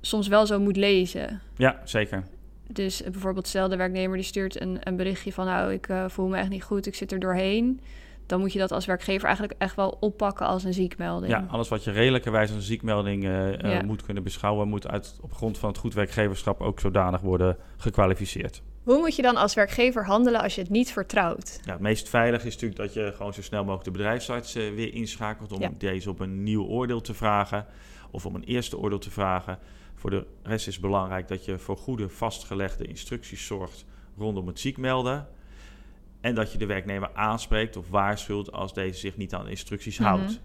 soms 0.00 0.28
wel 0.28 0.46
zo 0.46 0.60
moet 0.60 0.76
lezen. 0.76 1.40
Ja, 1.56 1.80
zeker. 1.84 2.24
Dus 2.72 3.02
uh, 3.02 3.10
bijvoorbeeld 3.10 3.46
stel 3.46 3.68
de 3.68 3.76
werknemer 3.76 4.16
die 4.16 4.26
stuurt 4.26 4.60
een, 4.60 4.78
een 4.80 4.96
berichtje 4.96 5.32
van 5.32 5.46
nou 5.46 5.72
ik 5.72 5.88
uh, 5.88 6.04
voel 6.08 6.28
me 6.28 6.36
echt 6.36 6.48
niet 6.48 6.62
goed, 6.62 6.86
ik 6.86 6.94
zit 6.94 7.12
er 7.12 7.18
doorheen 7.18 7.80
dan 8.26 8.40
moet 8.40 8.52
je 8.52 8.58
dat 8.58 8.72
als 8.72 8.86
werkgever 8.86 9.24
eigenlijk 9.24 9.54
echt 9.58 9.76
wel 9.76 9.96
oppakken 10.00 10.46
als 10.46 10.64
een 10.64 10.74
ziekmelding. 10.74 11.32
Ja, 11.32 11.46
alles 11.50 11.68
wat 11.68 11.84
je 11.84 11.90
redelijkerwijs 11.90 12.48
als 12.48 12.56
een 12.56 12.62
ziekmelding 12.62 13.24
uh, 13.24 13.58
ja. 13.58 13.82
moet 13.82 14.02
kunnen 14.02 14.22
beschouwen, 14.22 14.68
moet 14.68 14.88
uit, 14.88 15.18
op 15.20 15.32
grond 15.32 15.58
van 15.58 15.68
het 15.68 15.78
goed 15.78 15.94
werkgeverschap 15.94 16.60
ook 16.60 16.80
zodanig 16.80 17.20
worden 17.20 17.56
gekwalificeerd. 17.76 18.62
Hoe 18.82 18.98
moet 18.98 19.16
je 19.16 19.22
dan 19.22 19.36
als 19.36 19.54
werkgever 19.54 20.06
handelen 20.06 20.40
als 20.40 20.54
je 20.54 20.60
het 20.60 20.70
niet 20.70 20.92
vertrouwt? 20.92 21.60
Ja, 21.64 21.72
het 21.72 21.80
meest 21.80 22.08
veilig 22.08 22.44
is 22.44 22.52
natuurlijk 22.52 22.80
dat 22.80 22.94
je 22.94 23.12
gewoon 23.16 23.34
zo 23.34 23.42
snel 23.42 23.60
mogelijk 23.60 23.84
de 23.84 23.90
bedrijfsarts 23.90 24.56
uh, 24.56 24.74
weer 24.74 24.94
inschakelt 24.94 25.52
om 25.52 25.60
ja. 25.60 25.70
deze 25.78 26.10
op 26.10 26.20
een 26.20 26.42
nieuw 26.42 26.64
oordeel 26.64 27.00
te 27.00 27.14
vragen 27.14 27.66
of 28.10 28.26
om 28.26 28.34
een 28.34 28.44
eerste 28.44 28.78
oordeel 28.78 28.98
te 28.98 29.10
vragen. 29.10 29.58
Voor 30.04 30.12
de 30.12 30.26
rest 30.42 30.66
is 30.66 30.80
belangrijk 30.80 31.28
dat 31.28 31.44
je 31.44 31.58
voor 31.58 31.76
goede 31.76 32.08
vastgelegde 32.08 32.86
instructies 32.86 33.46
zorgt 33.46 33.84
rondom 34.16 34.46
het 34.46 34.60
ziekmelden. 34.60 35.28
En 36.20 36.34
dat 36.34 36.52
je 36.52 36.58
de 36.58 36.66
werknemer 36.66 37.10
aanspreekt 37.14 37.76
of 37.76 37.88
waarschuwt 37.88 38.52
als 38.52 38.74
deze 38.74 38.98
zich 38.98 39.16
niet 39.16 39.34
aan 39.34 39.48
instructies 39.48 39.98
mm 39.98 40.06
-hmm. 40.06 40.14
houdt. 40.14 40.40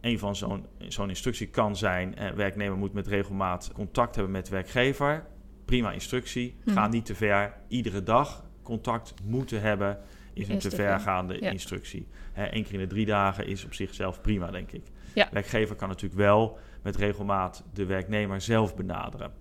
Een 0.00 0.18
van 0.18 0.36
zo'n 0.36 0.66
zo'n 0.78 1.08
instructie 1.08 1.46
kan 1.46 1.76
zijn: 1.76 2.16
eh, 2.16 2.30
werknemer 2.30 2.78
moet 2.78 2.92
met 2.92 3.06
regelmaat 3.06 3.70
contact 3.74 4.14
hebben 4.14 4.32
met 4.32 4.48
werkgever. 4.48 5.26
Prima 5.64 5.92
instructie. 5.92 6.54
Mm 6.54 6.60
-hmm. 6.64 6.74
Ga 6.74 6.88
niet 6.88 7.06
te 7.06 7.14
ver. 7.14 7.56
Iedere 7.68 8.02
dag 8.02 8.44
contact 8.62 9.14
moeten 9.24 9.60
hebben 9.60 9.98
is 10.32 10.48
een 10.48 10.58
te 10.58 10.70
vergaande 10.70 11.36
ja. 11.40 11.50
instructie. 11.50 12.06
Eén 12.34 12.64
keer 12.64 12.74
in 12.74 12.80
de 12.80 12.86
drie 12.86 13.06
dagen 13.06 13.46
is 13.46 13.64
op 13.64 13.74
zichzelf 13.74 14.20
prima, 14.20 14.50
denk 14.50 14.72
ik. 14.72 14.84
Ja. 15.14 15.28
Werkgever 15.32 15.76
kan 15.76 15.88
natuurlijk 15.88 16.20
wel 16.20 16.58
met 16.82 16.96
regelmaat 16.96 17.64
de 17.72 17.86
werknemer 17.86 18.40
zelf 18.40 18.76
benaderen. 18.76 19.32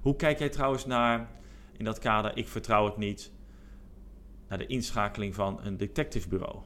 Hoe 0.00 0.16
kijk 0.16 0.38
jij 0.38 0.48
trouwens 0.48 0.86
naar, 0.86 1.28
in 1.76 1.84
dat 1.84 1.98
kader, 1.98 2.36
ik 2.36 2.48
vertrouw 2.48 2.84
het 2.84 2.96
niet, 2.96 3.32
naar 4.48 4.58
de 4.58 4.66
inschakeling 4.66 5.34
van 5.34 5.60
een 5.62 5.76
detectivebureau? 5.76 6.58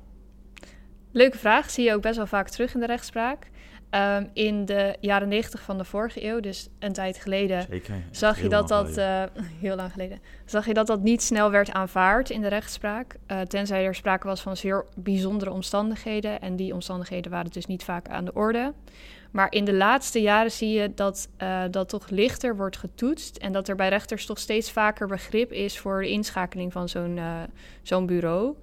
Leuke 1.12 1.38
vraag, 1.38 1.70
zie 1.70 1.84
je 1.84 1.94
ook 1.94 2.02
best 2.02 2.16
wel 2.16 2.26
vaak 2.26 2.48
terug 2.48 2.74
in 2.74 2.80
de 2.80 2.86
rechtspraak. 2.86 3.50
Um, 3.94 4.30
in 4.32 4.64
de 4.64 4.96
jaren 5.00 5.28
90 5.28 5.62
van 5.62 5.78
de 5.78 5.84
vorige 5.84 6.24
eeuw, 6.24 6.40
dus 6.40 6.68
een 6.78 6.92
tijd 6.92 7.18
geleden, 7.18 7.62
Zeker, 7.62 7.94
zag 8.10 8.40
je 8.40 8.48
dat 8.48 8.68
dat 8.68 8.98
uh, 8.98 9.22
heel 9.64 9.76
lang 9.76 9.92
geleden, 9.92 10.18
zag 10.44 10.66
je 10.66 10.74
dat 10.74 10.86
dat 10.86 11.02
niet 11.02 11.22
snel 11.22 11.50
werd 11.50 11.72
aanvaard 11.72 12.30
in 12.30 12.40
de 12.40 12.48
rechtspraak, 12.48 13.16
uh, 13.26 13.40
tenzij 13.40 13.84
er 13.84 13.94
sprake 13.94 14.26
was 14.26 14.40
van 14.40 14.56
zeer 14.56 14.84
bijzondere 14.96 15.50
omstandigheden 15.50 16.40
en 16.40 16.56
die 16.56 16.74
omstandigheden 16.74 17.30
waren 17.30 17.50
dus 17.50 17.66
niet 17.66 17.84
vaak 17.84 18.08
aan 18.08 18.24
de 18.24 18.32
orde. 18.32 18.72
Maar 19.30 19.52
in 19.52 19.64
de 19.64 19.74
laatste 19.74 20.20
jaren 20.20 20.50
zie 20.50 20.68
je 20.68 20.94
dat 20.94 21.28
uh, 21.42 21.62
dat 21.70 21.88
toch 21.88 22.08
lichter 22.08 22.56
wordt 22.56 22.76
getoetst 22.76 23.36
en 23.36 23.52
dat 23.52 23.68
er 23.68 23.76
bij 23.76 23.88
rechters 23.88 24.26
toch 24.26 24.38
steeds 24.38 24.70
vaker 24.70 25.06
begrip 25.06 25.52
is 25.52 25.78
voor 25.78 26.00
de 26.00 26.08
inschakeling 26.08 26.72
van 26.72 26.88
zo'n 26.88 27.16
uh, 27.16 27.40
zo'n 27.82 28.06
bureau. 28.06 28.54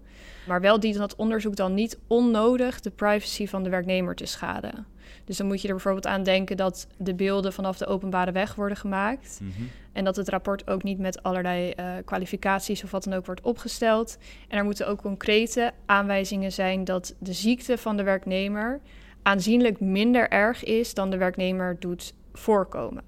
Maar 0.47 0.61
wel 0.61 0.79
dient 0.79 0.97
dat 0.97 1.15
onderzoek 1.15 1.55
dan 1.55 1.73
niet 1.73 1.99
onnodig 2.07 2.79
de 2.79 2.89
privacy 2.89 3.47
van 3.47 3.63
de 3.63 3.69
werknemer 3.69 4.15
te 4.15 4.25
schaden. 4.25 4.85
Dus 5.25 5.37
dan 5.37 5.47
moet 5.47 5.61
je 5.61 5.67
er 5.67 5.73
bijvoorbeeld 5.73 6.07
aan 6.07 6.23
denken 6.23 6.57
dat 6.57 6.87
de 6.97 7.15
beelden 7.15 7.53
vanaf 7.53 7.77
de 7.77 7.85
openbare 7.85 8.31
weg 8.31 8.55
worden 8.55 8.77
gemaakt. 8.77 9.39
Mm 9.41 9.51
-hmm. 9.55 9.69
En 9.91 10.03
dat 10.03 10.15
het 10.15 10.29
rapport 10.29 10.69
ook 10.69 10.83
niet 10.83 10.99
met 10.99 11.23
allerlei 11.23 11.73
uh, 11.79 11.93
kwalificaties 12.05 12.83
of 12.83 12.91
wat 12.91 13.03
dan 13.03 13.13
ook 13.13 13.25
wordt 13.25 13.41
opgesteld. 13.41 14.17
En 14.47 14.57
er 14.57 14.63
moeten 14.63 14.87
ook 14.87 15.01
concrete 15.01 15.71
aanwijzingen 15.85 16.51
zijn 16.51 16.83
dat 16.83 17.15
de 17.19 17.33
ziekte 17.33 17.77
van 17.77 17.97
de 17.97 18.03
werknemer 18.03 18.79
aanzienlijk 19.27 19.79
minder 19.79 20.29
erg 20.29 20.63
is 20.63 20.93
dan 20.93 21.09
de 21.09 21.17
werknemer 21.17 21.75
doet 21.79 22.13
voorkomen. 22.33 23.03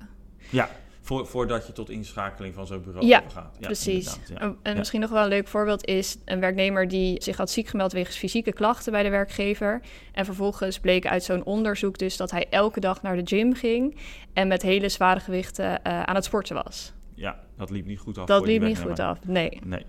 Ja, 0.50 0.70
Voor, 1.02 1.28
voordat 1.28 1.68
je 1.68 1.74
tot 1.74 1.90
inschakeling 1.90 2.54
van 2.54 2.68
zo'n 2.68 2.84
bureau 2.84 3.06
Ja, 3.08 3.20
overgaat. 3.20 3.56
Ja, 3.60 3.66
Precies. 3.66 4.18
ja. 4.28 4.36
En, 4.38 4.58
en 4.64 4.72
Ja. 4.72 4.78
misschien 4.78 5.00
nog 5.00 5.10
wel 5.10 5.24
een 5.24 5.28
leuk 5.30 5.48
voorbeeld 5.48 5.86
is 5.86 6.18
een 6.26 6.40
werknemer 6.40 6.88
die 6.88 7.24
zich 7.24 7.38
had 7.38 7.50
ziek 7.52 7.68
gemeld 7.68 7.92
wegens 7.92 8.18
fysieke 8.18 8.54
klachten 8.54 8.92
bij 8.92 9.04
de 9.04 9.10
werkgever. 9.10 9.82
En 10.12 10.26
vervolgens 10.26 10.80
bleek 10.80 11.08
uit 11.08 11.24
zo'n 11.24 11.44
onderzoek 11.44 11.98
dus 11.98 12.18
dat 12.18 12.32
hij 12.32 12.46
elke 12.50 12.80
dag 12.80 13.02
naar 13.02 13.16
de 13.16 13.22
gym 13.36 13.54
ging 13.54 13.98
en 14.34 14.48
met 14.48 14.62
hele 14.62 14.90
zware 14.90 15.20
gewichten 15.20 15.84
eh, 15.84 16.04
aan 16.04 16.16
het 16.16 16.24
sporten 16.26 16.56
was. 16.64 16.94
Ja, 17.16 17.40
dat 17.58 17.70
liep 17.70 17.86
niet 17.86 18.00
goed 18.00 18.18
af. 18.18 18.26
dat 18.26 18.38
voor 18.38 18.46
die 18.48 18.60
liep 18.60 18.68
niet 18.68 18.80
goed 18.80 19.00
af. 19.00 19.18
Nee. 19.26 19.60
Nee. 19.64 19.86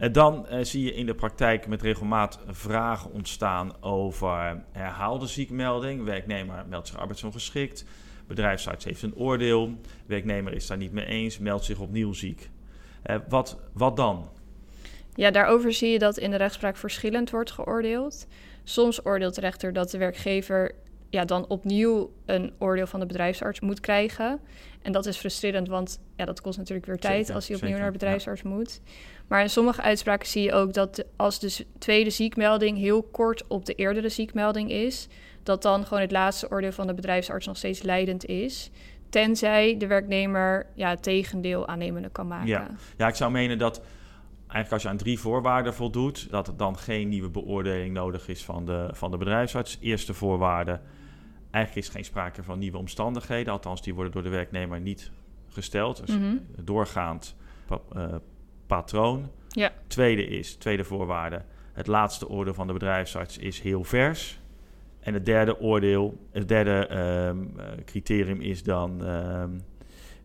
En 0.00 0.12
dan 0.12 0.48
eh, 0.48 0.58
zie 0.62 0.84
je 0.84 0.94
in 0.94 1.06
de 1.06 1.14
praktijk 1.14 1.66
met 1.66 1.82
regelmaat 1.82 2.38
vragen 2.46 3.12
ontstaan 3.12 3.82
over 3.82 4.62
herhaalde 4.72 5.26
ziekmelding. 5.26 6.04
Werknemer 6.04 6.64
meldt 6.68 6.88
zich 6.88 6.98
arbeidsongeschikt. 6.98 7.84
Bedrijfsarts 8.26 8.84
heeft 8.84 9.02
een 9.02 9.16
oordeel. 9.16 9.74
Werknemer 10.06 10.52
is 10.52 10.66
daar 10.66 10.76
niet 10.76 10.92
mee 10.92 11.04
eens, 11.04 11.38
meldt 11.38 11.64
zich 11.64 11.78
opnieuw 11.78 12.12
ziek. 12.12 12.50
Eh, 13.02 13.16
wat, 13.28 13.58
wat 13.72 13.96
dan? 13.96 14.28
Ja, 15.14 15.30
daarover 15.30 15.72
zie 15.72 15.90
je 15.90 15.98
dat 15.98 16.18
in 16.18 16.30
de 16.30 16.36
rechtspraak 16.36 16.76
verschillend 16.76 17.30
wordt 17.30 17.50
geoordeeld. 17.50 18.26
Soms 18.64 19.04
oordeelt 19.04 19.34
de 19.34 19.40
rechter 19.40 19.72
dat 19.72 19.90
de 19.90 19.98
werkgever 19.98 20.74
ja, 21.10 21.24
dan 21.24 21.46
opnieuw 21.48 22.12
een 22.26 22.52
oordeel 22.58 22.86
van 22.86 23.00
de 23.00 23.06
bedrijfsarts 23.06 23.60
moet 23.60 23.80
krijgen. 23.80 24.40
En 24.82 24.92
dat 24.92 25.06
is 25.06 25.16
frustrerend, 25.16 25.68
want 25.68 26.00
ja, 26.16 26.24
dat 26.24 26.40
kost 26.40 26.58
natuurlijk 26.58 26.86
weer 26.86 26.98
tijd 26.98 27.18
Zeker, 27.18 27.34
als 27.34 27.46
hij 27.46 27.56
opnieuw 27.56 27.70
zeker, 27.70 27.84
naar 27.84 27.92
de 27.92 27.98
bedrijfsarts 27.98 28.42
moet. 28.42 28.80
Maar 29.30 29.42
in 29.42 29.50
sommige 29.50 29.82
uitspraken 29.82 30.28
zie 30.28 30.42
je 30.42 30.52
ook 30.52 30.72
dat 30.72 31.04
als 31.16 31.38
de 31.38 31.66
tweede 31.78 32.10
ziekmelding 32.10 32.78
heel 32.78 33.02
kort 33.02 33.46
op 33.46 33.64
de 33.64 33.74
eerdere 33.74 34.08
ziekmelding 34.08 34.70
is, 34.70 35.08
dat 35.42 35.62
dan 35.62 35.84
gewoon 35.84 36.02
het 36.02 36.12
laatste 36.12 36.50
oordeel 36.50 36.72
van 36.72 36.86
de 36.86 36.94
bedrijfsarts 36.94 37.46
nog 37.46 37.56
steeds 37.56 37.82
leidend 37.82 38.24
is. 38.24 38.70
Tenzij 39.08 39.76
de 39.76 39.86
werknemer 39.86 40.66
ja, 40.74 40.88
het 40.88 41.02
tegendeel 41.02 41.68
aannemende 41.68 42.08
kan 42.08 42.26
maken. 42.26 42.46
Ja. 42.46 42.66
Ja, 42.96 43.08
ik 43.08 43.14
zou 43.14 43.30
menen 43.30 43.58
dat 43.58 43.80
eigenlijk 44.40 44.72
als 44.72 44.82
je 44.82 44.88
aan 44.88 44.96
drie 44.96 45.18
voorwaarden 45.18 45.74
voldoet, 45.74 46.30
dat 46.30 46.48
er 46.48 46.56
dan 46.56 46.78
geen 46.78 47.08
nieuwe 47.08 47.30
beoordeling 47.30 47.94
nodig 47.94 48.28
is 48.28 48.44
van 48.44 48.64
de, 48.66 48.88
van 48.92 49.10
de 49.10 49.16
bedrijfsarts. 49.16 49.78
Eerste 49.80 50.14
voorwaarde, 50.14 50.80
eigenlijk 51.50 51.86
is 51.86 51.92
geen 51.92 52.04
sprake 52.04 52.42
van 52.42 52.58
nieuwe 52.58 52.78
omstandigheden, 52.78 53.52
althans 53.52 53.82
die 53.82 53.94
worden 53.94 54.12
door 54.12 54.22
de 54.22 54.28
werknemer 54.28 54.80
niet 54.80 55.10
gesteld. 55.48 56.06
Dus 56.06 56.16
Mhm. 56.16 56.36
doorgaand 56.64 57.34
eh, 57.92 58.14
patroon. 58.76 59.30
Ja. 59.48 59.72
Tweede 59.86 60.26
is, 60.26 60.54
tweede 60.54 60.84
voorwaarde, 60.84 61.42
het 61.72 61.86
laatste 61.86 62.28
oordeel 62.28 62.54
van 62.54 62.66
de 62.66 62.72
bedrijfsarts 62.72 63.38
is 63.38 63.60
heel 63.60 63.84
vers. 63.84 64.40
En 65.00 65.14
het 65.14 65.26
derde 65.26 65.60
oordeel, 65.60 66.18
het 66.32 66.48
derde 66.48 66.86
ehm, 66.86 67.38
eh, 67.58 67.66
criterium 67.84 68.40
is 68.40 68.62
dan 68.62 69.04
ehm, 69.04 69.50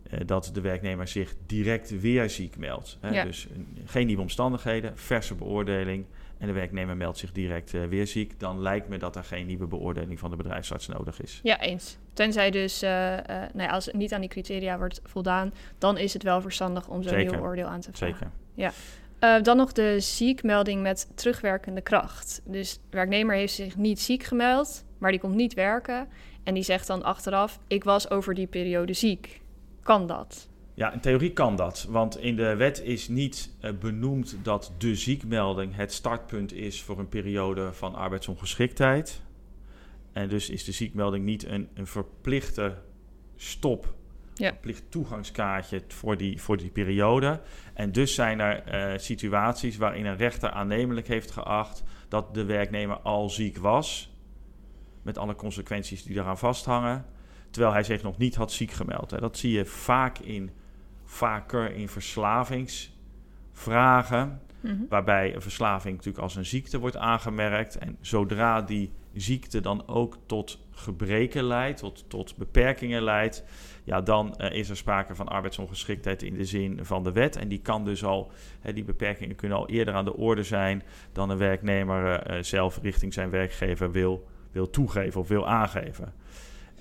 eh, 0.10 0.20
dat 0.26 0.50
de 0.54 0.62
werknemer 0.62 1.08
zich 1.08 1.34
direct 1.46 2.00
weer 2.02 2.30
ziek 2.30 2.58
meldt. 2.58 2.98
Hè? 3.02 3.10
Ja. 3.10 3.24
Dus 3.24 3.48
een- 3.56 3.78
geen 3.86 4.06
nieuwe 4.08 4.22
omstandigheden, 4.22 4.98
verse 4.98 5.36
beoordeling 5.36 6.06
en 6.38 6.48
de 6.48 6.54
werknemer 6.54 6.98
meldt 6.98 7.18
zich 7.18 7.32
direct 7.32 7.74
eh, 7.74 7.86
weer 7.86 8.08
ziek. 8.08 8.40
Dan 8.40 8.62
lijkt 8.62 8.88
me 8.88 8.98
dat 8.98 9.16
er 9.16 9.24
geen 9.24 9.46
nieuwe 9.46 9.68
beoordeling 9.68 10.20
van 10.20 10.30
de 10.30 10.36
bedrijfsarts 10.36 10.88
nodig 10.88 11.22
is. 11.22 11.40
Ja, 11.44 11.62
eens. 11.62 11.98
Tenzij 12.14 12.52
dus, 12.52 12.82
eh, 12.82 13.18
eh, 13.18 13.26
nou 13.28 13.68
ja, 13.68 13.70
als 13.70 13.86
het 13.86 13.96
niet 13.96 14.14
aan 14.14 14.22
die 14.22 14.30
criteria 14.30 14.78
wordt 14.78 15.02
voldaan, 15.04 15.54
dan 15.78 15.98
is 15.98 16.14
het 16.14 16.24
wel 16.24 16.42
verstandig 16.42 16.88
om 16.88 17.04
zo'n 17.04 17.18
nieuw 17.18 17.40
oordeel 17.40 17.68
aan 17.68 17.80
te 17.80 17.92
vragen. 17.92 18.32
Zeker. 18.56 18.74
Eh, 19.20 19.42
dan 19.42 19.58
nog 19.58 19.72
de 19.72 20.00
ziekmelding 20.00 20.82
met 20.82 21.12
terugwerkende 21.16 21.82
kracht. 21.82 22.42
Dus 22.46 22.74
de 22.74 22.80
werknemer 22.90 23.36
heeft 23.36 23.54
zich 23.54 23.76
niet 23.76 24.00
ziek 24.00 24.24
gemeld, 24.24 24.86
maar 24.98 25.12
die 25.12 25.20
komt 25.20 25.36
niet 25.36 25.54
werken. 25.54 26.08
En 26.44 26.54
die 26.54 26.64
zegt 26.64 26.88
dan 26.88 27.04
achteraf, 27.04 27.60
ik 27.68 27.84
was 27.84 28.10
over 28.10 28.34
die 28.34 28.48
periode 28.48 28.94
ziek. 28.94 29.42
Kan 29.84 30.08
dat? 30.08 30.48
Ja, 30.76 30.92
in 30.92 31.00
theorie 31.00 31.34
kan 31.34 31.56
dat. 31.56 31.88
Want 31.90 32.18
in 32.20 32.36
de 32.36 32.56
wet 32.56 32.82
is 32.82 33.08
niet 33.08 33.52
eh, 33.60 33.72
benoemd 33.80 34.38
dat 34.42 34.72
de 34.78 34.96
ziekmelding 34.96 35.76
het 35.76 35.94
startpunt 35.94 36.54
is 36.54 36.84
voor 36.84 37.00
een 37.00 37.10
periode 37.10 37.74
van 37.74 37.96
arbeidsongeschiktheid. 37.96 39.22
En 40.14 40.30
dus 40.30 40.50
is 40.50 40.64
de 40.64 40.72
ziekmelding 40.72 41.26
niet 41.26 41.46
een, 41.46 41.68
een 41.74 41.88
verplichte 41.88 42.76
stop, 43.36 43.94
Ja. 44.34 44.50
verplicht 44.50 44.84
toegangskaartje 44.90 45.82
voor 45.88 46.18
die, 46.18 46.42
voor 46.42 46.58
die 46.58 46.70
periode. 46.70 47.42
En 47.74 47.92
dus 47.92 48.14
zijn 48.14 48.40
er 48.40 48.64
eh, 48.64 48.98
situaties 48.98 49.78
waarin 49.78 50.06
een 50.06 50.18
rechter 50.18 50.50
aannemelijk 50.50 51.08
heeft 51.08 51.32
geacht 51.32 51.84
dat 52.08 52.34
de 52.34 52.46
werknemer 52.46 52.98
al 52.98 53.30
ziek 53.30 53.58
was. 53.58 54.14
Met 55.02 55.18
alle 55.18 55.36
consequenties 55.36 56.04
die 56.04 56.16
daaraan 56.16 56.38
vasthangen 56.38 57.06
terwijl 57.50 57.74
hij 57.74 57.84
zich 57.84 58.02
nog 58.04 58.18
niet 58.18 58.36
had 58.36 58.52
ziek 58.52 58.72
gemeld. 58.72 59.10
Dat 59.20 59.38
zie 59.38 59.52
je 59.52 59.66
vaak 59.66 60.18
in, 60.20 60.50
vaker 61.06 61.72
in 61.72 61.90
verslavingsvragen, 61.90 64.40
Mhm. 64.66 64.84
waarbij 64.90 65.36
een 65.36 65.42
verslaving 65.42 65.96
natuurlijk 65.96 66.24
als 66.24 66.36
een 66.36 66.46
ziekte 66.46 66.80
wordt 66.80 66.98
aangemerkt. 66.98 67.78
En 67.78 67.98
zodra 68.02 68.62
die 68.62 68.92
ziekte 69.14 69.62
dan 69.62 69.88
ook 69.88 70.18
tot 70.26 70.60
gebreken 70.72 71.44
leidt, 71.44 71.80
tot, 71.80 72.06
tot 72.08 72.38
beperkingen 72.38 73.04
leidt, 73.04 73.44
ja, 73.84 74.02
dan 74.02 74.36
eh, 74.36 74.58
is 74.58 74.70
er 74.70 74.78
sprake 74.78 75.16
van 75.16 75.28
arbeidsongeschiktheid 75.28 76.24
in 76.24 76.34
de 76.34 76.46
zin 76.46 76.86
van 76.86 77.04
de 77.04 77.12
wet. 77.12 77.36
En 77.36 77.48
die 77.48 77.62
kan 77.62 77.86
dus 77.86 78.04
al, 78.04 78.32
hè, 78.60 78.74
die 78.74 78.84
beperkingen 78.84 79.36
kunnen 79.36 79.58
al 79.58 79.70
eerder 79.70 79.94
aan 79.94 80.06
de 80.06 80.18
orde 80.18 80.44
zijn 80.44 80.84
dan 81.12 81.30
een 81.30 81.38
werknemer 81.38 82.20
eh, 82.20 82.38
eh, 82.38 82.44
zelf 82.44 82.80
richting 82.82 83.14
zijn 83.14 83.30
werkgever 83.30 83.92
wil, 83.92 84.28
wil 84.52 84.70
toegeven 84.70 85.22
of 85.22 85.28
wil 85.28 85.48
aangeven. 85.48 86.14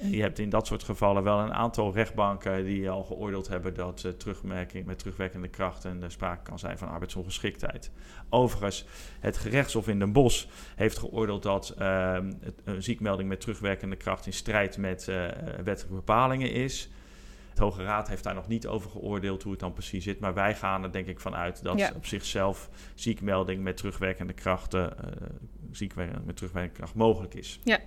Je 0.01 0.21
hebt 0.21 0.39
in 0.39 0.49
dat 0.49 0.67
soort 0.67 0.83
gevallen 0.83 1.23
wel 1.23 1.39
een 1.39 1.53
aantal 1.55 1.93
rechtbanken 1.93 2.65
die 2.65 2.91
al 2.91 3.05
geoordeeld 3.05 3.49
hebben 3.49 3.75
dat 3.75 4.05
eh, 4.05 4.13
terugmerking 4.13 4.87
met 4.87 4.99
terugwerkende 4.99 5.49
kracht 5.49 5.85
en 5.85 6.03
sprake 6.11 6.43
kan 6.43 6.59
zijn 6.59 6.79
van 6.79 6.89
arbeidsongeschiktheid. 6.89 7.91
Overigens, 8.29 8.85
het 9.21 9.37
gerechtshof 9.37 9.89
in 9.89 9.99
Den 9.99 10.13
Bosch 10.13 10.47
heeft 10.77 10.99
geoordeeld 10.99 11.43
dat 11.43 11.69
ehm, 11.79 12.33
het- 12.41 12.61
een 12.65 12.83
ziekmelding 12.83 13.29
met 13.29 13.41
terugwerkende 13.41 13.97
kracht 13.97 14.27
in 14.27 14.33
strijd 14.33 14.77
met 14.77 15.09
eh, 15.09 15.25
wettelijke 15.65 15.95
bepalingen 15.95 16.51
is. 16.53 16.89
Het 17.51 17.59
Hoge 17.59 17.83
Raad 17.83 18.09
heeft 18.09 18.25
daar 18.25 18.35
nog 18.35 18.49
niet 18.49 18.67
over 18.67 18.91
geoordeeld 18.91 19.43
hoe 19.43 19.53
het 19.53 19.61
dan 19.61 19.73
precies 19.73 20.05
zit. 20.05 20.21
Maar 20.21 20.35
wij 20.35 20.55
gaan 20.55 20.83
er 20.83 20.93
denk 20.93 21.07
ik 21.07 21.21
vanuit 21.21 21.63
dat 21.63 21.79
Ja. 21.79 21.93
op 21.97 22.07
zichzelf 22.07 22.71
ziekmelding 22.95 23.63
met 23.63 23.77
terugwerkende 23.77 24.33
krachten, 24.33 24.99
eh 24.99 25.13
ziekmelding 25.71 26.25
met 26.25 26.37
terugwerkende 26.37 26.77
kracht 26.79 26.95
mogelijk 26.95 27.35
is. 27.35 27.61
Ja. 27.65 27.79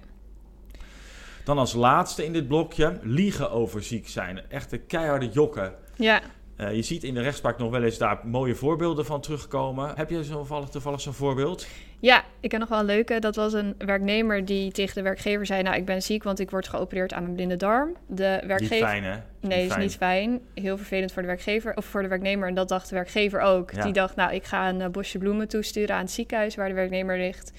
Dan 1.48 1.58
als 1.58 1.74
laatste 1.74 2.26
in 2.26 2.34
dit 2.34 2.48
blokje, 2.48 3.00
liegen 3.02 3.52
over 3.52 3.84
ziek 3.84 4.08
zijn. 4.08 4.42
Echte 4.50 4.78
keiharde 4.78 5.30
jokken. 5.30 5.74
Ja, 5.96 6.22
Eh, 6.56 6.76
je 6.76 6.82
ziet 6.82 7.04
in 7.04 7.14
de 7.14 7.22
rechtspraak 7.22 7.58
nog 7.58 7.72
wel 7.72 7.84
eens 7.84 7.98
daar 7.98 8.20
mooie 8.24 8.56
voorbeelden 8.56 9.06
van 9.06 9.22
terugkomen. 9.22 9.92
Heb 9.96 10.10
je 10.10 10.24
zo 10.24 10.34
toevallig, 10.34 10.70
toevallig 10.70 11.02
zo'n 11.02 11.14
voorbeeld? 11.14 11.68
Ja, 12.00 12.24
ik 12.40 12.52
heb 12.52 12.60
nog 12.60 12.70
wel 12.70 12.80
een 12.80 12.86
leuke. 12.86 13.20
Dat 13.20 13.36
was 13.36 13.54
een 13.54 13.76
werknemer 13.78 14.46
die 14.46 14.72
tegen 14.72 14.96
de 14.96 15.02
werkgever 15.02 15.46
zei... 15.46 15.62
nou, 15.64 15.76
ik 15.76 15.86
ben 15.86 16.02
ziek, 16.02 16.24
want 16.24 16.40
ik 16.40 16.52
word 16.52 16.68
geopereerd 16.68 17.14
aan 17.14 17.24
mijn 17.24 17.36
blinde 17.36 17.56
darm. 17.56 17.96
De 18.08 18.38
Niet 18.40 18.48
werkgever... 18.48 18.88
fijn, 18.88 19.04
hè? 19.04 19.16
Nee, 19.42 19.66
is 19.66 19.76
niet 19.76 19.96
fijn. 19.96 20.40
Heel 20.54 20.78
vervelend 20.78 21.12
voor 21.12 21.22
de 21.22 21.28
werkgever 21.28 21.76
of 21.76 21.86
voor 21.86 22.02
de 22.02 22.08
werknemer. 22.08 22.48
En 22.48 22.56
dat 22.56 22.70
dacht 22.70 22.90
de 22.90 22.96
werkgever 22.96 23.40
ook. 23.40 23.72
Ja. 23.72 23.84
Die 23.84 23.94
dacht, 23.94 24.16
nou, 24.16 24.34
ik 24.34 24.44
ga 24.44 24.70
een 24.70 24.82
eh, 24.82 24.90
bosje 24.90 25.18
bloemen 25.18 25.48
toesturen 25.48 25.96
aan 25.96 26.02
het 26.02 26.12
ziekenhuis 26.12 26.56
waar 26.56 26.68
de 26.68 26.74
werknemer 26.74 27.18
ligt. 27.18 27.52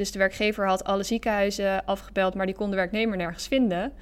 Dus 0.00 0.10
de 0.10 0.18
werkgever 0.18 0.66
had 0.66 0.84
alle 0.84 1.02
ziekenhuizen 1.02 1.84
afgebeld, 1.84 2.34
maar 2.34 2.46
die 2.46 2.54
kon 2.54 2.70
de 2.70 2.76
werknemer 2.76 3.16
nergens 3.16 3.48
vinden. 3.48 3.92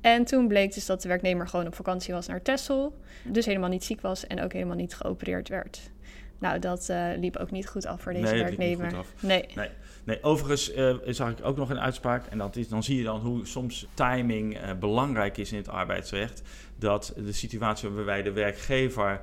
En 0.00 0.24
toen 0.24 0.48
bleek 0.48 0.74
dus 0.74 0.86
dat 0.86 1.02
de 1.02 1.08
werknemer 1.08 1.48
gewoon 1.48 1.66
op 1.66 1.74
vakantie 1.74 2.14
was 2.14 2.26
naar 2.26 2.42
Texel. 2.42 3.00
Dus 3.24 3.46
helemaal 3.46 3.68
niet 3.68 3.84
ziek 3.84 4.00
was 4.00 4.26
en 4.26 4.42
ook 4.42 4.52
helemaal 4.52 4.76
niet 4.76 4.94
geopereerd 4.94 5.48
werd. 5.48 5.90
Nou, 6.38 6.58
dat 6.58 6.88
eh, 6.88 7.06
liep 7.16 7.36
ook 7.36 7.50
niet 7.50 7.68
goed 7.68 7.86
af 7.86 8.02
voor 8.02 8.12
deze 8.12 8.24
Nee, 8.24 8.40
dat 8.42 8.50
liep 8.50 8.58
niet 8.58 8.78
werknemer. 8.78 9.04
goed 9.04 9.14
af. 9.14 9.22
Nee. 9.22 9.68
Nee, 10.04 10.22
overigens 10.22 10.72
eh, 10.72 10.96
zag 11.06 11.30
ik 11.30 11.44
ook 11.44 11.56
nog 11.56 11.70
een 11.70 11.80
uitspraak. 11.80 12.26
En 12.26 12.38
dat 12.38 12.56
is, 12.56 12.68
dan 12.68 12.82
zie 12.82 12.96
je 12.96 13.04
dan 13.04 13.20
hoe 13.20 13.46
soms 13.46 13.86
timing 13.94 14.58
eh, 14.58 14.74
belangrijk 14.74 15.38
is 15.38 15.52
in 15.52 15.58
het 15.58 15.68
arbeidsrecht. 15.68 16.42
Dat 16.76 17.12
de 17.16 17.32
situatie 17.32 17.88
waarbij 17.88 18.22
de 18.22 18.32
werkgever 18.32 19.20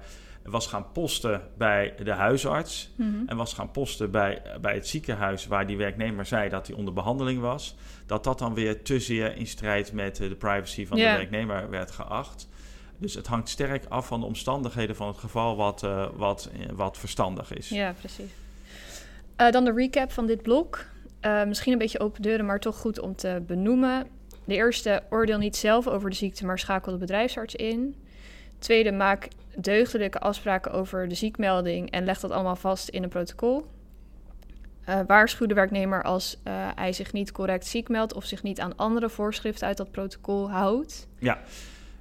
was 0.49 0.67
gaan 0.67 0.91
posten 0.91 1.41
bij 1.57 1.93
de 2.03 2.11
huisarts. 2.11 2.91
Mhm. 2.95 3.09
En 3.25 3.37
was 3.37 3.53
gaan 3.53 3.71
posten 3.71 4.11
bij, 4.11 4.41
bij 4.61 4.73
het 4.73 4.87
ziekenhuis 4.87 5.47
waar 5.47 5.67
die 5.67 5.77
werknemer 5.77 6.25
zei 6.25 6.49
dat 6.49 6.67
hij 6.67 6.75
onder 6.75 6.93
behandeling 6.93 7.41
was. 7.41 7.75
Dat 8.05 8.23
dat 8.23 8.39
dan 8.39 8.53
weer 8.53 8.83
te 8.83 8.99
zeer 8.99 9.35
in 9.35 9.47
strijd 9.47 9.93
met 9.93 10.19
eh, 10.19 10.29
de 10.29 10.35
privacy 10.35 10.85
van 10.85 10.97
de 10.97 11.03
werknemer 11.03 11.69
werd 11.69 11.91
geacht. 11.91 12.47
Dus 12.97 13.13
het 13.13 13.27
hangt 13.27 13.49
sterk 13.49 13.85
af 13.85 14.07
van 14.07 14.19
de 14.19 14.25
omstandigheden 14.25 14.95
van 14.95 15.07
het 15.07 15.17
geval 15.17 15.55
wat, 15.55 15.83
eh, 15.83 16.07
wat, 16.15 16.49
eh, 16.53 16.69
wat 16.73 16.97
verstandig 16.97 17.53
is. 17.53 17.69
Ja, 17.69 17.93
precies. 17.99 18.31
Dan 19.35 19.65
de 19.65 19.73
recap 19.73 20.11
van 20.11 20.25
dit 20.25 20.41
blok. 20.41 20.85
Misschien 21.47 21.71
een 21.71 21.77
beetje 21.77 21.99
open 21.99 22.21
deuren, 22.21 22.45
maar 22.45 22.59
toch 22.59 22.75
goed 22.75 22.99
om 22.99 23.15
te 23.15 23.43
benoemen. 23.47 24.07
De 24.45 24.55
eerste, 24.55 25.03
oordeel 25.09 25.37
niet 25.37 25.55
zelf 25.55 25.87
over 25.87 26.09
de 26.09 26.15
ziekte, 26.15 26.45
maar 26.45 26.59
schakel 26.59 26.91
de 26.91 26.97
bedrijfsarts 26.97 27.55
in. 27.55 27.95
Tweede, 28.59 28.91
maak 28.91 29.27
deugdelijke 29.57 30.19
afspraken 30.19 30.71
over 30.71 31.07
de 31.07 31.15
ziekmelding 31.15 31.91
en 31.91 32.05
leg 32.05 32.19
dat 32.19 32.31
allemaal 32.31 32.55
vast 32.55 32.89
in 32.89 33.03
een 33.03 33.09
protocol. 33.09 33.65
Eh, 34.83 34.99
waarschuw 35.07 35.47
de 35.47 35.53
werknemer 35.53 36.03
als 36.03 36.37
eh, 36.43 36.53
hij 36.75 36.93
zich 36.93 37.13
niet 37.13 37.31
correct 37.31 37.65
ziek 37.65 37.89
meldt 37.89 38.13
of 38.13 38.25
zich 38.25 38.43
niet 38.43 38.59
aan 38.59 38.75
andere 38.75 39.09
voorschriften 39.09 39.67
uit 39.67 39.77
dat 39.77 39.91
protocol 39.91 40.51
houdt. 40.51 41.07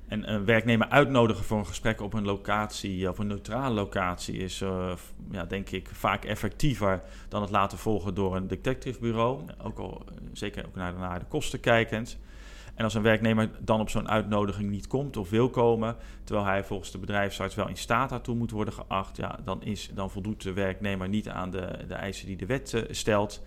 En 0.09 0.33
een 0.33 0.45
werknemer 0.45 0.89
uitnodigen 0.89 1.45
voor 1.45 1.59
een 1.59 1.67
gesprek 1.67 2.01
op 2.01 2.13
een 2.13 2.25
locatie, 2.25 3.09
of 3.09 3.19
een 3.19 3.27
neutrale 3.27 3.75
locatie, 3.75 4.37
is 4.37 4.61
uh, 4.61 4.93
ja, 5.31 5.45
denk 5.45 5.71
ik 5.71 5.89
vaak 5.93 6.25
effectiever 6.25 7.03
dan 7.29 7.43
het 7.43 7.51
laten 7.51 7.79
volgen 7.79 8.15
door 8.15 8.37
een 8.37 8.47
detectivebureau. 8.47 9.41
Ook 9.63 9.79
al 9.79 10.05
zeker 10.33 10.67
ook 10.67 10.75
naar, 10.75 10.93
naar 10.95 11.19
de 11.19 11.25
kosten 11.25 11.61
kijkend. 11.61 12.19
En 12.77 12.85
als 12.85 12.95
een 12.95 13.03
werknemer 13.03 13.51
dan 13.61 13.81
op 13.81 13.91
zo'n 13.91 14.09
uitnodiging 14.09 14.71
niet 14.71 14.87
komt 14.87 15.17
of 15.17 15.31
wil 15.31 15.51
komen, 15.51 15.97
terwijl 16.25 16.47
hij 16.47 16.65
volgens 16.65 16.91
de 16.91 16.99
bedrijfsarts 16.99 17.55
wel 17.55 17.69
in 17.69 17.77
staat 17.77 18.11
daartoe 18.11 18.35
moet 18.35 18.51
worden 18.51 18.75
geacht, 18.75 19.17
ja, 19.17 19.39
dan, 19.45 19.63
is, 19.63 19.91
dan 19.95 20.11
voldoet 20.11 20.43
de 20.43 20.53
werknemer 20.53 21.09
niet 21.09 21.29
aan 21.29 21.51
de, 21.51 21.85
de 21.89 21.95
eisen 21.95 22.27
die 22.27 22.37
de 22.37 22.47
wet 22.47 22.73
uh, 22.73 22.83
stelt. 22.91 23.43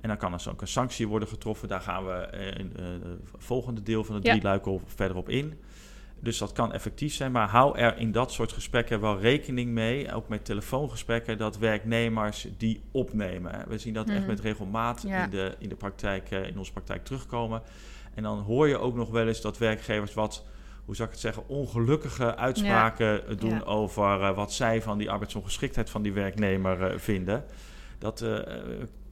En 0.00 0.08
dan 0.08 0.16
kan 0.16 0.32
er 0.32 0.46
ook 0.50 0.60
een 0.60 0.68
sanctie 0.68 1.08
worden 1.08 1.28
getroffen. 1.28 1.68
Daar 1.68 1.80
gaan 1.80 2.06
we 2.06 2.28
in 2.56 2.72
het 2.76 3.20
volgende 3.36 3.82
deel 3.82 4.04
van 4.04 4.14
het 4.14 4.24
ja. 4.24 4.30
drieluik 4.30 4.66
verder 4.86 5.16
op 5.16 5.28
in. 5.28 5.60
Dus 6.20 6.38
dat 6.38 6.52
kan 6.52 6.72
effectief 6.72 7.14
zijn, 7.14 7.32
maar 7.32 7.48
hou 7.48 7.78
er 7.78 7.98
in 7.98 8.12
dat 8.12 8.32
soort 8.32 8.52
gesprekken 8.52 9.00
wel 9.00 9.20
rekening 9.20 9.70
mee, 9.70 10.14
ook 10.14 10.28
met 10.28 10.44
telefoongesprekken, 10.44 11.38
dat 11.38 11.58
werknemers 11.58 12.46
die 12.56 12.80
opnemen. 12.90 13.64
We 13.68 13.78
zien 13.78 13.94
dat 13.94 14.08
echt 14.08 14.26
met 14.26 14.40
regelmaat 14.40 15.04
in, 15.04 15.30
de, 15.30 15.54
in 15.58 15.68
de 15.68 15.74
praktijk, 15.74 16.30
in 16.30 16.58
onze 16.58 16.72
praktijk 16.72 17.04
terugkomen. 17.04 17.62
En 18.14 18.22
dan 18.22 18.38
hoor 18.38 18.68
je 18.68 18.78
ook 18.78 18.94
nog 18.94 19.10
wel 19.10 19.26
eens 19.26 19.40
dat 19.40 19.58
werkgevers 19.58 20.14
wat, 20.14 20.44
hoe 20.84 20.96
zou 20.96 21.08
ik 21.08 21.14
het 21.14 21.22
zeggen, 21.22 21.48
ongelukkige 21.48 22.36
uitspraken 22.36 23.38
doen 23.38 23.64
over 23.64 24.20
uh, 24.20 24.36
wat 24.36 24.52
zij 24.52 24.82
van 24.82 24.98
die 24.98 25.10
arbeidsongeschiktheid 25.10 25.90
van 25.90 26.02
die 26.02 26.12
werknemer 26.12 26.92
uh, 26.92 26.98
vinden. 26.98 27.44
Dat, 27.98 28.20
uh, 28.20 28.38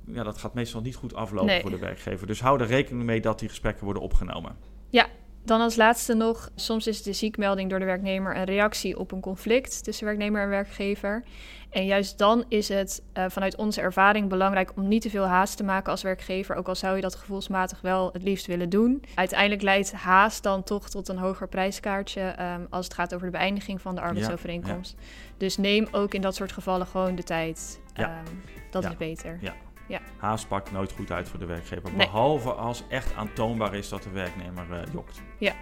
ja, 0.05 0.23
dat 0.23 0.39
gaat 0.39 0.55
meestal 0.55 0.81
niet 0.81 0.97
goed 0.97 1.15
aflopen 1.15 1.47
nee. 1.47 1.61
voor 1.61 1.71
de 1.71 1.79
werkgever. 1.79 2.27
Dus 2.27 2.41
hou 2.41 2.61
er 2.61 2.67
rekening 2.67 3.05
mee 3.05 3.21
dat 3.21 3.39
die 3.39 3.49
gesprekken 3.49 3.85
worden 3.85 4.03
opgenomen. 4.03 4.57
Ja, 4.89 5.07
dan 5.45 5.61
als 5.61 5.77
laatste 5.77 6.15
nog, 6.15 6.51
soms 6.55 6.87
is 6.87 7.03
de 7.03 7.13
ziekmelding 7.13 7.71
door 7.71 7.79
de 7.79 7.85
werknemer 7.85 8.37
een 8.37 8.45
reactie 8.45 8.99
op 8.99 9.13
een 9.13 9.21
conflict 9.21 9.85
tussen 9.85 10.07
werknemer 10.07 10.43
en 10.43 10.49
werkgever. 10.49 11.23
En 11.71 11.85
juist 11.85 12.19
dan 12.19 12.45
is 12.49 12.69
het 12.69 13.03
uh, 13.15 13.25
vanuit 13.29 13.57
onze 13.57 13.81
ervaring 13.81 14.29
belangrijk 14.29 14.73
om 14.77 14.89
niet 14.89 15.03
te 15.03 15.11
veel 15.11 15.25
haast 15.25 15.57
te 15.57 15.65
maken 15.65 15.91
als 15.91 16.03
werkgever, 16.03 16.57
ook 16.57 16.69
al 16.69 16.75
zou 16.75 16.97
je 16.97 17.03
dat 17.03 17.15
gevoelsmatig 17.15 17.81
wel 17.81 18.11
het 18.13 18.23
liefst 18.23 18.47
willen 18.47 18.69
doen. 18.69 19.03
Uiteindelijk 19.15 19.63
leidt 19.63 19.93
haast 19.93 20.43
dan 20.43 20.63
toch 20.63 20.89
tot 20.89 21.09
een 21.09 21.19
hoger 21.19 21.49
prijskaartje 21.49 22.35
um, 22.41 22.67
als 22.71 22.85
het 22.85 22.95
gaat 22.95 23.15
over 23.15 23.27
de 23.27 23.39
beëindiging 23.39 23.81
van 23.81 23.95
de 23.95 24.01
arbeidsovereenkomst. 24.01 24.95
Ja, 24.99 25.05
ja. 25.05 25.35
Dus 25.37 25.57
neem 25.57 25.89
ook 25.91 26.15
in 26.15 26.21
dat 26.21 26.35
soort 26.35 26.53
gevallen 26.53 26.87
gewoon 26.87 27.15
de 27.15 27.23
tijd. 27.23 27.81
Ja. 27.95 28.19
Um, 28.19 28.43
dat 28.71 28.85
is 28.85 28.97
beter. 28.97 29.39
Ja. 29.41 29.55
Ja. 29.91 30.01
Haast 30.17 30.49
pakt 30.49 30.73
nooit 30.73 30.93
goed 30.93 31.11
uit 31.11 31.29
voor 31.29 31.39
de 31.39 31.45
werkgever. 31.45 31.89
Nee. 31.89 32.07
Behalve 32.07 32.53
als 32.53 32.83
echt 32.89 33.15
aantoonbaar 33.15 33.75
is 33.75 33.89
dat 33.89 34.03
de 34.03 34.11
werknemer 34.11 34.67
uh, 34.71 34.83
jokt. 34.93 35.23
Ja. 35.39 35.55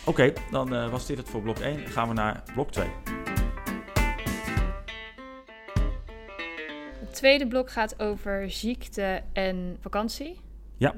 Oké, 0.00 0.08
okay, 0.10 0.34
dan 0.50 0.74
uh, 0.74 0.90
was 0.90 1.06
dit 1.06 1.18
het 1.18 1.28
voor 1.28 1.42
blok 1.42 1.58
1. 1.58 1.86
Gaan 1.86 2.08
we 2.08 2.14
naar 2.14 2.42
blok 2.54 2.70
2. 2.70 2.88
Het 7.00 7.14
tweede 7.14 7.46
blok 7.46 7.70
gaat 7.70 8.00
over 8.02 8.50
ziekte 8.50 9.22
en 9.32 9.76
vakantie. 9.80 10.40
Ja. 10.76 10.94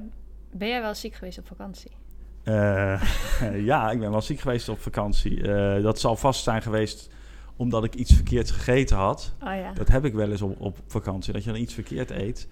Ben 0.50 0.69
jij 0.69 0.81
wel 0.81 0.95
ziek 0.95 1.14
geweest 1.14 1.38
op 1.38 1.47
vakantie? 1.47 1.90
Uh, 2.45 3.02
ja, 3.71 3.90
ik 3.90 4.00
ben 4.00 4.11
wel 4.11 4.21
ziek 4.21 4.40
geweest 4.40 4.69
op 4.69 4.81
vakantie. 4.81 5.42
dat 5.83 6.00
zal 6.00 6.16
vast 6.16 6.42
zijn 6.42 6.62
geweest 6.62 7.11
omdat 7.56 7.85
ik 7.85 7.94
iets 7.94 8.14
verkeerds 8.14 8.50
gegeten 8.50 8.97
had. 8.97 9.35
Oh 9.40 9.54
ja. 9.54 9.73
Dat 9.73 9.88
heb 9.88 10.04
ik 10.04 10.14
wel 10.14 10.30
eens 10.30 10.42
op, 10.42 10.61
op 10.61 10.78
vakantie, 10.87 11.32
dat 11.32 11.44
je 11.44 11.50
dan 11.50 11.61
iets 11.61 11.75
verkeerd 11.75 12.11
eet. 12.11 12.49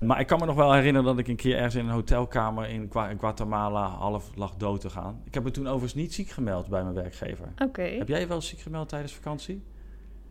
Maar 0.00 0.20
ik 0.20 0.26
kan 0.26 0.38
me 0.38 0.46
nog 0.46 0.56
wel 0.56 0.72
herinneren 0.72 1.06
dat 1.06 1.18
ik 1.18 1.28
een 1.28 1.36
keer 1.36 1.56
ergens 1.56 1.74
in 1.74 1.84
een 1.84 1.92
hotelkamer 1.92 2.68
in 2.68 2.90
Guatemala 3.18 3.88
half 3.88 4.30
lag 4.34 4.54
dood 4.56 4.80
te 4.80 4.90
gaan. 4.90 5.20
Ik 5.24 5.34
heb 5.34 5.44
me 5.44 5.50
toen 5.50 5.66
overigens 5.66 5.94
niet 5.94 6.14
ziek 6.14 6.28
gemeld 6.28 6.68
bij 6.68 6.82
mijn 6.82 6.94
werkgever. 6.94 7.48
Oké. 7.58 7.82
Heb 7.82 8.08
jij 8.08 8.20
je 8.20 8.26
wel 8.26 8.40
ziek 8.40 8.60
gemeld 8.60 8.88
tijdens 8.88 9.12
vakantie? 9.12 9.62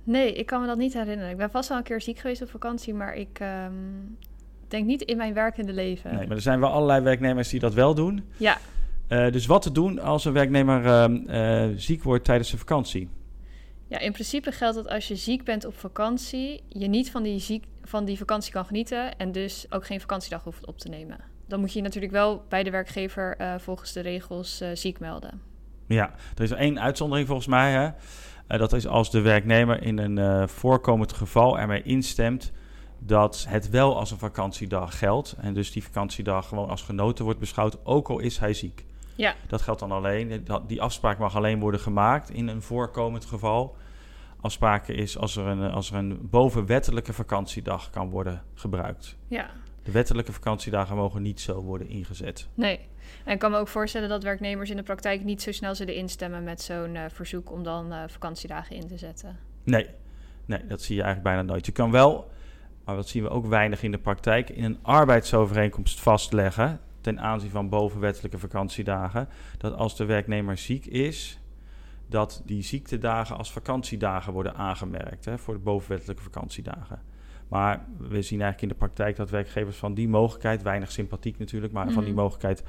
Nee, 0.04 0.34
ik 0.34 0.46
kan 0.46 0.62
me 0.62 0.68
dat 0.68 0.78
niet 0.78 0.94
herinneren. 0.94 1.32
Ik 1.32 1.38
ben 1.38 1.52
vast 1.52 1.70
wel 1.70 1.78
een 1.78 1.84
keer 1.84 2.02
ziek 2.02 2.20
geweest 2.20 2.42
op 2.42 2.50
vakantie, 2.50 2.94
maar 2.94 3.16
ik 3.16 3.40
um, 3.66 4.18
denk 4.68 4.86
niet 4.86 5.02
in 5.02 5.18
mijn 5.18 5.34
werkende 5.34 5.74
leven. 5.74 6.16
Nee, 6.16 6.28
maar 6.28 6.36
er 6.36 6.42
zijn 6.42 6.60
wel 6.60 6.70
allerlei 6.70 7.02
werknemers 7.02 7.50
die 7.50 7.60
dat 7.60 7.74
wel 7.74 7.94
doen. 7.94 8.24
Ja. 8.38 8.58
Uh, 9.10 9.32
dus 9.32 9.46
wat 9.46 9.62
te 9.62 9.72
doen 9.72 10.00
als 10.00 10.26
een 10.26 10.34
werknemer 10.34 11.10
uh, 11.10 11.68
uh, 11.70 11.78
ziek 11.78 12.04
wordt 12.04 12.26
tijdens 12.26 12.48
zijn 12.48 12.60
vakantie? 12.62 13.10
Ja, 13.94 14.00
in 14.00 14.12
principe 14.12 14.52
geldt 14.52 14.76
dat 14.76 14.90
als 14.90 15.08
je 15.08 15.16
ziek 15.16 15.44
bent 15.44 15.66
op 15.66 15.80
vakantie, 15.80 16.64
je 16.68 16.88
niet 16.88 17.12
van 17.12 17.24
die, 17.24 17.40
ziek, 17.40 17.66
van 17.84 18.06
die 18.06 18.18
vakantie 18.18 18.52
kan 18.52 18.66
genieten 18.66 19.18
en 19.18 19.32
dus 19.32 19.66
ook 19.70 19.86
geen 19.86 20.00
vakantiedag 20.00 20.44
hoeft 20.44 20.66
op 20.66 20.80
te 20.80 20.90
nemen. 20.90 21.18
Dan 21.48 21.60
moet 21.60 21.74
je 21.74 21.82
natuurlijk 21.82 22.12
wel 22.12 22.46
bij 22.50 22.64
de 22.64 22.70
werkgever 22.70 23.36
uh, 23.42 23.54
volgens 23.58 23.94
de 23.94 24.00
regels 24.00 24.62
uh, 24.62 24.70
ziek 24.74 25.00
melden. 25.00 25.42
Ja, 25.88 26.14
er 26.36 26.44
is 26.44 26.52
één 26.52 26.80
uitzondering 26.80 27.28
volgens 27.28 27.48
mij. 27.48 27.72
Hè? 27.72 27.86
Uh, 27.86 28.60
dat 28.60 28.74
is 28.74 28.88
als 28.88 29.12
de 29.12 29.22
werknemer 29.22 29.84
in 29.84 29.98
een 29.98 30.50
voorkomend 30.50 31.14
geval 31.14 31.60
ermee 31.60 31.84
instemt 31.84 32.52
dat 33.00 33.46
het 33.50 33.70
wel 33.70 33.98
als 33.98 34.12
een 34.12 34.18
vakantiedag 34.18 34.98
geldt. 34.98 35.36
En 35.42 35.54
dus 35.54 35.72
die 35.72 35.84
vakantiedag 35.84 36.48
gewoon 36.48 36.70
als 36.70 36.82
genoten 36.82 37.26
wordt 37.26 37.40
beschouwd, 37.40 37.86
ook 37.86 38.10
al 38.10 38.20
is 38.20 38.38
hij 38.38 38.54
ziek. 38.54 38.86
Ja. 39.16 39.36
Dat 39.48 39.62
geldt 39.62 39.80
dan 39.80 39.92
alleen. 39.92 40.48
Die 40.68 40.82
afspraak 40.82 41.18
mag 41.18 41.36
alleen 41.36 41.60
worden 41.60 41.80
gemaakt 41.80 42.30
in 42.30 42.48
een 42.48 42.62
voorkomend 42.62 43.26
geval. 43.26 43.76
Afspraken 44.42 44.96
is 44.96 45.18
als 45.18 45.36
er 45.36 45.46
een, 45.46 45.72
als 45.72 45.92
er 45.92 45.98
een 45.98 46.30
bovenwettelijke 46.30 47.14
vakantiedag 47.14 47.90
kan 47.90 48.10
worden 48.10 48.44
gebruikt. 48.54 49.18
Ja. 49.28 49.50
De 49.84 49.92
wettelijke 49.92 50.34
vakantiedagen 50.34 50.96
mogen 50.96 51.22
niet 51.22 51.42
zo 51.42 51.62
worden 51.62 51.88
ingezet. 51.88 52.48
Nee. 52.54 52.80
En 53.26 53.34
ik 53.34 53.40
kan 53.40 53.52
me 53.52 53.58
ook 53.58 53.68
voorstellen 53.68 54.10
dat 54.10 54.24
werknemers 54.24 54.70
in 54.70 54.76
de 54.76 54.84
praktijk 54.84 55.24
niet 55.24 55.42
zo 55.42 55.52
snel 55.52 55.76
zullen 55.76 55.96
instemmen 55.96 56.44
met 56.44 56.62
zo'n 56.62 56.96
uh, 56.96 57.04
verzoek 57.08 57.52
om 57.52 57.64
dan 57.64 57.94
uh, 57.94 58.04
vakantiedagen 58.08 58.76
in 58.76 58.88
te 58.88 58.98
zetten. 58.98 59.40
Nee. 59.64 59.88
nee, 60.46 60.66
dat 60.68 60.82
zie 60.82 60.96
je 60.96 61.02
eigenlijk 61.02 61.36
bijna 61.36 61.52
nooit. 61.52 61.66
Je 61.66 61.72
kan 61.72 61.92
wel, 61.92 62.32
maar 62.86 62.96
dat 62.96 63.08
zien 63.08 63.24
we 63.24 63.30
ook 63.30 63.46
weinig 63.46 63.84
in 63.84 63.92
de 63.92 63.98
praktijk, 63.98 64.50
in 64.50 64.64
een 64.64 64.80
arbeidsovereenkomst 64.82 66.00
vastleggen 66.00 66.80
ten 67.04 67.20
aanzien 67.20 67.50
van 67.50 67.70
bovenwettelijke 67.70 68.38
vakantiedagen, 68.38 69.28
dat 69.58 69.74
als 69.74 69.96
de 69.96 70.06
werknemer 70.06 70.58
ziek 70.58 70.86
is, 70.86 71.40
dat 72.08 72.42
die 72.46 72.64
ziektedagen 72.64 73.38
als 73.38 73.52
vakantiedagen 73.52 74.34
worden 74.34 74.56
aangemerkt 74.56 75.26
hè, 75.26 75.38
voor 75.38 75.54
de 75.54 75.60
bovenwettelijke 75.60 76.24
vakantiedagen. 76.24 77.02
Maar 77.48 77.86
we 77.98 78.22
zien 78.22 78.42
eigenlijk 78.42 78.62
in 78.62 78.68
de 78.68 78.86
praktijk 78.86 79.16
dat 79.16 79.30
werkgevers 79.30 79.78
van 79.78 79.94
die 79.94 80.08
mogelijkheid, 80.08 80.62
weinig 80.62 80.92
sympathiek 80.92 81.40
natuurlijk, 81.40 81.74
maar 81.74 81.86
mm. 81.86 81.92
van 81.92 82.04
die 82.04 82.14
mhm. 82.14 82.22
mogelijkheid 82.22 82.64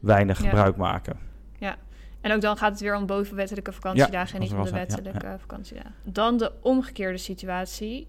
weinig 0.00 0.42
ja. 0.42 0.48
gebruik 0.48 0.76
maken. 0.76 1.18
Ja, 1.58 1.76
en 2.20 2.32
ook 2.32 2.40
dan 2.40 2.56
gaat 2.56 2.70
het 2.70 2.80
weer 2.80 2.96
om 2.96 3.06
bovenwettelijke 3.06 3.72
vakantiedagen 3.72 4.28
ja, 4.28 4.34
en 4.34 4.40
niet 4.40 4.58
om 4.58 4.64
de 4.64 4.70
wettelijke 4.70 5.26
ja, 5.26 5.38
vakantiedagen. 5.38 5.94
Dan 6.04 6.36
de 6.36 6.52
omgekeerde 6.62 7.18
situatie. 7.18 8.08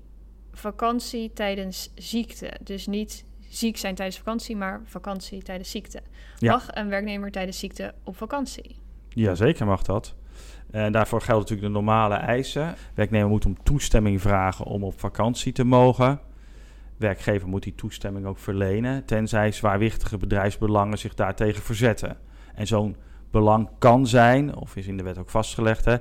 Vakantie 0.51 1.33
tijdens 1.33 1.91
ziekte. 1.95 2.53
Dus 2.63 2.87
niet 2.87 3.25
ziek 3.49 3.77
zijn 3.77 3.95
tijdens 3.95 4.17
vakantie, 4.17 4.55
maar 4.55 4.81
vakantie 4.85 5.43
tijdens 5.43 5.71
ziekte. 5.71 6.01
Mag 6.39 6.67
een 6.71 6.89
werknemer 6.89 7.31
tijdens 7.31 7.59
ziekte 7.59 7.93
op 8.03 8.17
vakantie? 8.17 8.75
Ja, 9.09 9.35
zeker 9.35 9.65
mag 9.65 9.83
dat. 9.83 10.15
En 10.71 10.91
daarvoor 10.91 11.21
gelden 11.21 11.41
natuurlijk 11.41 11.67
de 11.67 11.73
normale 11.73 12.15
eisen. 12.15 12.75
Werknemer 12.93 13.29
moet 13.29 13.45
om 13.45 13.63
toestemming 13.63 14.21
vragen 14.21 14.65
om 14.65 14.83
op 14.83 14.99
vakantie 14.99 15.51
te 15.51 15.63
mogen. 15.63 16.19
Werkgever 16.97 17.47
moet 17.47 17.63
die 17.63 17.75
toestemming 17.75 18.25
ook 18.25 18.37
verlenen, 18.37 19.05
tenzij 19.05 19.51
zwaarwichtige 19.51 20.17
bedrijfsbelangen 20.17 20.97
zich 20.97 21.13
daartegen 21.13 21.63
verzetten. 21.63 22.17
En 22.55 22.67
zo'n 22.67 22.95
belang 23.31 23.69
kan 23.79 24.07
zijn, 24.07 24.55
of 24.55 24.75
is 24.75 24.87
in 24.87 24.97
de 24.97 25.03
wet 25.03 25.17
ook 25.17 25.29
vastgelegd, 25.29 25.85
hè, 25.85 25.95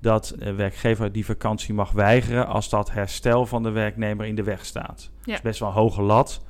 dat 0.00 0.34
de 0.38 0.52
werkgever 0.52 1.12
die 1.12 1.24
vakantie 1.24 1.74
mag 1.74 1.92
weigeren 1.92 2.46
als 2.46 2.68
dat 2.68 2.90
herstel 2.90 3.46
van 3.46 3.62
de 3.62 3.70
werknemer 3.70 4.26
in 4.26 4.34
de 4.34 4.42
weg 4.42 4.64
staat. 4.64 5.10
Ja. 5.12 5.20
Dat 5.24 5.34
is 5.34 5.40
best 5.40 5.60
wel 5.60 5.68
een 5.68 5.74
hoge 5.74 6.02
lat. 6.02 6.46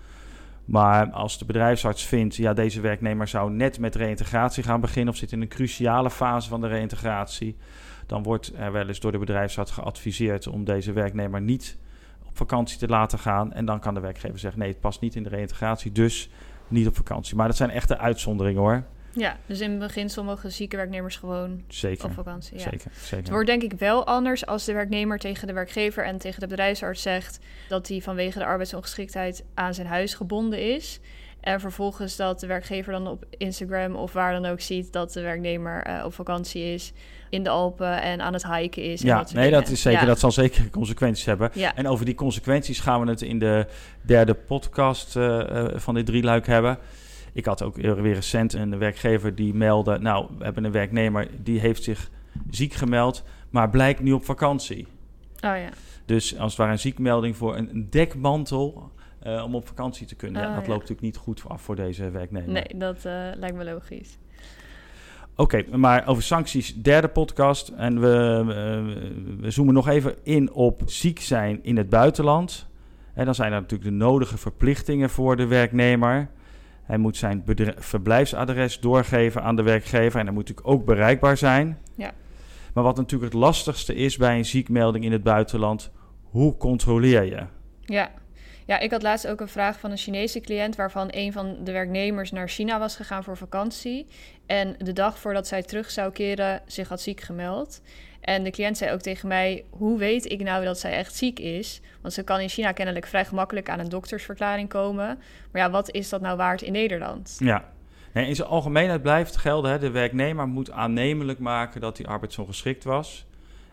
Maar 0.69 1.11
als 1.11 1.39
de 1.39 1.45
bedrijfsarts 1.45 2.05
vindt, 2.05 2.37
ja, 2.37 2.53
deze 2.53 2.81
werknemer 2.81 3.29
zou 3.29 3.51
net 3.51 3.79
met 3.79 3.95
reïntegratie 3.95 4.63
gaan 4.63 4.81
beginnen 4.81 5.13
of 5.13 5.19
zit 5.19 5.33
in 5.33 5.41
een 5.41 5.49
cruciale 5.49 6.11
fase 6.11 6.49
van 6.49 6.61
de 6.61 6.67
reïntegratie, 6.67 7.57
dan 8.07 8.23
wordt 8.23 8.53
er 8.57 8.73
wel 8.73 8.89
eens 8.89 9.01
door 9.01 9.13
de 9.13 9.19
bedrijfsarts 9.19 9.71
geadviseerd 9.71 10.47
om 10.47 10.65
deze 10.65 10.93
werknemer 10.93 11.41
niet 11.41 11.79
op 12.27 12.37
vakantie 12.37 12.79
te 12.79 12.89
laten 12.89 13.19
gaan. 13.19 13.53
En 13.53 13.65
dan 13.65 13.81
kan 13.81 13.95
de 13.95 14.01
werkgever 14.01 14.39
zeggen, 14.39 14.61
nee, 14.61 14.69
het 14.69 14.81
past 14.81 15.01
niet 15.01 15.15
in 15.15 15.23
de 15.23 15.29
reïntegratie, 15.29 15.93
dus 15.93 16.31
niet 16.69 16.87
op 16.87 16.97
vakantie. 16.97 17.37
Maar 17.37 17.47
dat 17.47 17.57
zijn 17.57 17.71
echte 17.71 17.99
uitzonderingen 17.99 18.61
hoor. 18.61 18.85
Ja, 19.13 19.37
dus 19.47 19.61
in 19.61 19.79
beginsel 19.79 20.25
mogen 20.25 20.53
zieke 20.53 20.77
werknemers 20.77 21.17
gewoon 21.17 21.63
zeker, 21.69 22.05
op 22.05 22.13
vakantie. 22.13 22.57
Ja. 22.57 22.63
Zeker, 22.63 22.91
zeker. 23.01 23.17
Het 23.17 23.29
wordt 23.29 23.47
denk 23.47 23.63
ik 23.63 23.73
wel 23.73 24.07
anders 24.07 24.47
als 24.47 24.65
de 24.65 24.73
werknemer 24.73 25.19
tegen 25.19 25.47
de 25.47 25.53
werkgever 25.53 26.05
en 26.05 26.19
tegen 26.19 26.41
de 26.41 26.47
bedrijfsarts 26.47 27.03
zegt 27.03 27.39
dat 27.69 27.89
hij 27.89 28.01
vanwege 28.01 28.39
de 28.39 28.45
arbeidsongeschiktheid 28.45 29.45
aan 29.55 29.75
zijn 29.75 29.87
huis 29.87 30.15
gebonden 30.15 30.75
is. 30.75 31.01
En 31.41 31.61
vervolgens 31.61 32.17
dat 32.17 32.41
de 32.41 32.47
werkgever 32.47 32.93
dan 32.93 33.07
op 33.07 33.25
Instagram 33.31 33.97
of 33.97 34.13
waar 34.13 34.33
dan 34.33 34.47
ook 34.47 34.61
ziet 34.61 34.93
dat 34.93 35.13
de 35.13 35.21
werknemer 35.21 35.89
uh, 35.89 36.05
op 36.05 36.15
vakantie 36.15 36.63
is 36.63 36.93
in 37.31 37.43
de 37.43 37.49
Alpen 37.49 38.03
en 38.03 38.21
aan 38.21 38.33
het 38.33 38.47
hiken 38.47 38.83
is. 38.83 39.01
Ja, 39.01 39.19
dat 39.19 39.33
nee, 39.33 39.45
dingen. 39.45 39.61
dat 39.61 39.71
is 39.71 39.81
zeker. 39.81 40.01
Ja. 40.01 40.07
Dat 40.07 40.19
zal 40.19 40.33
zeker 40.33 40.71
consequenties 40.71 41.25
hebben. 41.25 41.51
Ja. 41.53 41.77
En 41.77 41.89
over 41.89 42.05
die 42.05 42.15
consequenties 42.15 42.81
gaan 42.81 43.01
we 43.01 43.11
het 43.11 43.23
in 43.23 43.39
de 43.39 43.67
derde 44.03 44.35
podcast 44.35 45.17
uh, 45.17 45.25
uh, 45.25 45.65
van 45.75 45.95
dit 45.95 46.07
drieluik 46.07 46.47
hebben. 46.47 46.79
Ik 47.39 47.45
had 47.45 47.63
ook 47.63 47.77
weer 47.77 48.15
recent 48.15 48.53
een 48.53 48.79
werkgever 48.79 49.35
die 49.35 49.55
meldde... 49.55 49.99
nou, 49.99 50.27
we 50.39 50.45
hebben 50.45 50.65
een 50.65 50.73
werknemer 50.73 51.29
die 51.43 51.61
heeft 51.61 51.83
zich 51.83 52.11
ziek 52.51 52.73
gemeld... 52.73 53.25
maar 53.51 53.71
blijkt 53.71 54.01
nu 54.01 54.13
op 54.13 54.25
vakantie. 54.25 54.87
Oh 55.35 55.41
ja. 55.41 55.69
Dus 56.05 56.39
als 56.39 56.51
het 56.51 56.61
ware 56.61 56.73
een 56.73 56.79
ziekmelding 56.79 57.37
voor 57.37 57.57
een, 57.57 57.87
dekmantel... 57.91 58.91
eh, 59.21 59.45
om 59.45 59.55
op 59.55 59.67
vakantie 59.67 60.07
te 60.07 60.15
kunnen. 60.15 60.43
Oh, 60.43 60.55
dat 60.55 60.65
ja. 60.65 60.69
loopt 60.69 60.81
natuurlijk 60.81 61.01
niet 61.01 61.17
goed 61.17 61.43
af 61.49 61.63
voor 61.63 61.77
deze 61.77 62.11
werknemer. 62.11 62.51
Nee, 62.51 62.75
dat 62.77 62.97
eh, 62.97 63.13
lijkt 63.35 63.57
me 63.57 63.65
logisch. 63.65 64.19
Oké, 65.37 65.77
maar 65.77 66.07
over 66.07 66.23
sancties, 66.23 66.75
derde 66.75 67.09
podcast. 67.09 67.69
En 67.69 68.01
we, 68.01 68.43
we, 68.47 69.37
we 69.41 69.51
zoomen 69.51 69.75
nog 69.75 69.89
even 69.89 70.15
in 70.23 70.53
op 70.53 70.83
ziek 70.87 71.21
zijn 71.21 71.59
in 71.63 71.77
het 71.77 71.89
buitenland. 71.89 72.69
En 73.15 73.25
dan 73.25 73.35
zijn 73.35 73.53
er 73.53 73.61
natuurlijk 73.61 73.91
de 73.91 73.97
nodige 73.97 74.39
verplichtingen 74.39 75.11
voor 75.11 75.37
de 75.37 75.47
werknemer. 75.47 76.29
Hij 76.89 76.99
moet 76.99 77.17
zijn 77.17 77.45
verblijfsadres 77.79 78.81
doorgeven 78.81 79.43
aan 79.43 79.57
de 79.57 79.63
werkgever. 79.63 80.19
En 80.21 80.27
dat 80.27 80.35
moet 80.35 80.49
natuurlijk 80.49 80.77
ook 80.77 80.85
bereikbaar 80.85 81.37
zijn. 81.37 81.79
Ja. 81.95 82.13
Maar 82.75 82.85
wat 82.85 82.97
natuurlijk 82.97 83.33
het 83.33 83.41
lastigste 83.41 83.95
is 83.95 84.17
bij 84.17 84.37
een 84.37 84.45
ziekmelding 84.45 85.05
in 85.05 85.13
het 85.13 85.23
buitenland... 85.23 85.91
hoe 86.23 86.57
controleer 86.57 87.25
je? 87.25 87.47
Ja. 87.81 88.11
ja, 88.67 88.79
ik 88.79 88.91
had 88.91 89.03
laatst 89.03 89.27
ook 89.27 89.41
een 89.41 89.49
vraag 89.49 89.81
van 89.81 89.91
een 89.91 89.97
Chinese 89.97 90.41
cliënt... 90.41 90.77
waarvan 90.77 91.09
een 91.11 91.33
van 91.33 91.57
de 91.65 91.73
werknemers 91.73 92.31
naar 92.31 92.49
China 92.49 92.79
was 92.79 92.97
gegaan 92.97 93.25
voor 93.25 93.37
vakantie... 93.37 94.07
en 94.47 94.75
de 94.79 94.93
dag 94.93 95.19
voordat 95.19 95.47
zij 95.47 95.63
terug 95.63 95.91
zou 95.91 96.13
keren 96.13 96.63
zich 96.67 96.89
had 96.89 97.01
ziek 97.01 97.21
gemeld... 97.21 97.81
En 98.21 98.45
de 98.45 98.51
cliënt 98.51 98.77
zei 98.77 98.93
ook 98.93 99.01
tegen 99.01 99.29
mij: 99.29 99.65
Hoe 99.71 99.99
weet 99.99 100.33
ik 100.33 100.43
nou 100.43 100.65
dat 100.65 100.79
zij 100.79 100.93
echt 100.93 101.15
ziek 101.15 101.39
is? 101.39 101.81
Want 102.01 102.15
ze 102.15 102.23
kan 102.23 102.41
in 102.41 102.49
China 102.49 102.73
kennelijk 102.73 103.07
vrij 103.07 103.25
gemakkelijk 103.25 103.71
aan 103.71 103.79
een 103.79 103.89
doktersverklaring 103.89 104.69
komen. 104.69 105.19
Maar 105.53 105.63
ja, 105.63 105.71
wat 105.71 105.91
is 105.91 106.09
dat 106.09 106.21
nou 106.21 106.37
waard 106.37 106.63
in 106.63 106.73
Nederland? 106.73 107.37
Ja. 107.39 107.65
Nee, 108.13 108.27
in 108.27 108.37
zijn 108.37 108.49
algemeenheid 108.49 109.03
blijft 109.03 109.37
gelden, 109.37 109.71
hè, 109.71 109.79
de 109.79 109.91
werknemer 109.91 110.49
moet 110.49 110.71
aannemelijk 110.71 111.39
maken 111.39 111.81
dat 111.81 111.97
die 111.97 112.07
arbeidsongeschikt 112.07 112.85
was. 112.85 113.27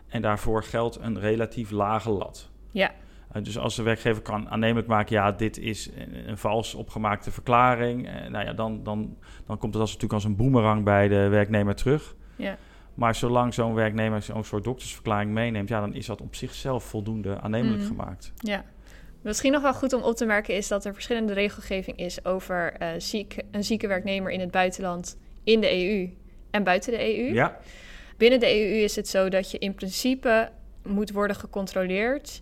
En 0.08 0.22
daarvoor 0.22 0.62
geldt 0.62 0.98
een 1.00 1.20
relatief 1.20 1.70
lage 1.70 2.10
lat. 2.10 2.48
Ja, 2.70 2.92
Uh, 3.36 3.42
dus 3.42 3.58
als 3.58 3.76
de 3.76 3.82
werkgever 3.82 4.22
kan 4.22 4.48
aannemelijk 4.50 4.88
maken, 4.88 5.16
ja, 5.16 5.32
dit 5.32 5.58
is 5.58 5.90
een, 5.96 6.28
een 6.28 6.38
vals 6.38 6.74
opgemaakte 6.74 7.30
verklaring, 7.30 8.08
eh, 8.08 8.30
nou 8.30 8.44
ja, 8.44 8.52
dan, 8.52 8.82
dan, 8.82 9.16
dan 9.46 9.58
komt 9.58 9.72
het 9.72 9.82
als, 9.82 9.92
natuurlijk 9.92 10.12
als 10.12 10.24
een 10.24 10.36
boemerang 10.36 10.84
bij 10.84 11.08
de 11.08 11.28
werknemer 11.28 11.74
terug. 11.74 12.14
ja, 12.36 12.56
Maar 12.96 13.14
zolang 13.14 13.54
zo'n 13.54 13.74
werknemer 13.74 14.22
zo'n 14.22 14.44
soort 14.44 14.64
doktersverklaring 14.64 15.30
meeneemt, 15.30 15.68
ja, 15.68 15.80
dan 15.80 15.94
is 15.94 16.06
dat 16.06 16.20
op 16.20 16.34
zichzelf 16.34 16.84
voldoende 16.84 17.40
aannemelijk 17.40 17.78
Mhm. 17.82 17.88
gemaakt. 17.90 18.32
ja. 18.36 18.64
Misschien 19.22 19.52
nog 19.52 19.62
wel 19.62 19.74
goed 19.74 19.92
om 19.92 20.02
op 20.02 20.16
te 20.16 20.24
merken 20.24 20.54
is 20.54 20.68
dat 20.68 20.84
er 20.84 20.92
verschillende 20.94 21.32
regelgeving 21.32 21.96
is 21.98 22.24
over 22.24 22.72
eh, 22.72 22.88
ziek, 22.98 23.36
een 23.50 23.64
zieke 23.64 23.86
werknemer 23.86 24.30
in 24.30 24.40
het 24.40 24.50
buitenland 24.50 25.16
in 25.44 25.60
de 25.60 25.72
EU 25.84 26.10
en 26.50 26.64
buiten 26.64 26.92
de 26.92 27.18
EU. 27.18 27.32
Ja, 27.34 27.58
Binnen 28.16 28.40
de 28.40 28.46
EU 28.60 28.82
is 28.82 28.96
het 28.96 29.08
zo 29.08 29.28
dat 29.28 29.50
je 29.50 29.58
in 29.58 29.74
principe 29.74 30.50
moet 30.82 31.10
worden 31.12 31.36
gecontroleerd 31.36 32.40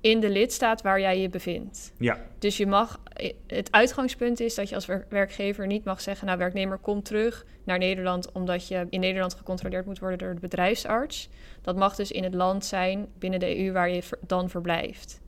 in 0.00 0.20
de 0.20 0.30
lidstaat 0.30 0.82
waar 0.82 1.00
jij 1.00 1.20
je 1.20 1.28
bevindt. 1.28 1.92
ja, 1.98 2.20
Dus 2.38 2.56
je 2.56 2.66
mag, 2.66 3.00
het 3.46 3.72
uitgangspunt 3.72 4.40
is 4.40 4.54
dat 4.54 4.68
je 4.68 4.74
als 4.74 4.86
wer- 4.86 5.06
werkgever 5.08 5.66
niet 5.66 5.84
mag 5.84 6.00
zeggen, 6.00 6.26
nou 6.26 6.38
werknemer 6.38 6.78
kom 6.78 7.02
terug 7.02 7.44
naar 7.64 7.78
Nederland 7.78 8.32
omdat 8.32 8.68
je 8.68 8.86
in 8.90 9.00
Nederland 9.00 9.34
gecontroleerd 9.34 9.86
moet 9.86 9.98
worden 9.98 10.18
door 10.18 10.34
de 10.34 10.40
bedrijfsarts. 10.40 11.28
Dat 11.62 11.76
mag 11.76 11.94
dus 11.94 12.10
in 12.10 12.24
het 12.24 12.34
land 12.34 12.64
zijn 12.64 13.06
binnen 13.18 13.40
de 13.40 13.58
EU 13.64 13.72
waar 13.72 13.90
je 13.90 14.02
dan 14.26 14.50
verblijft. 14.50 15.20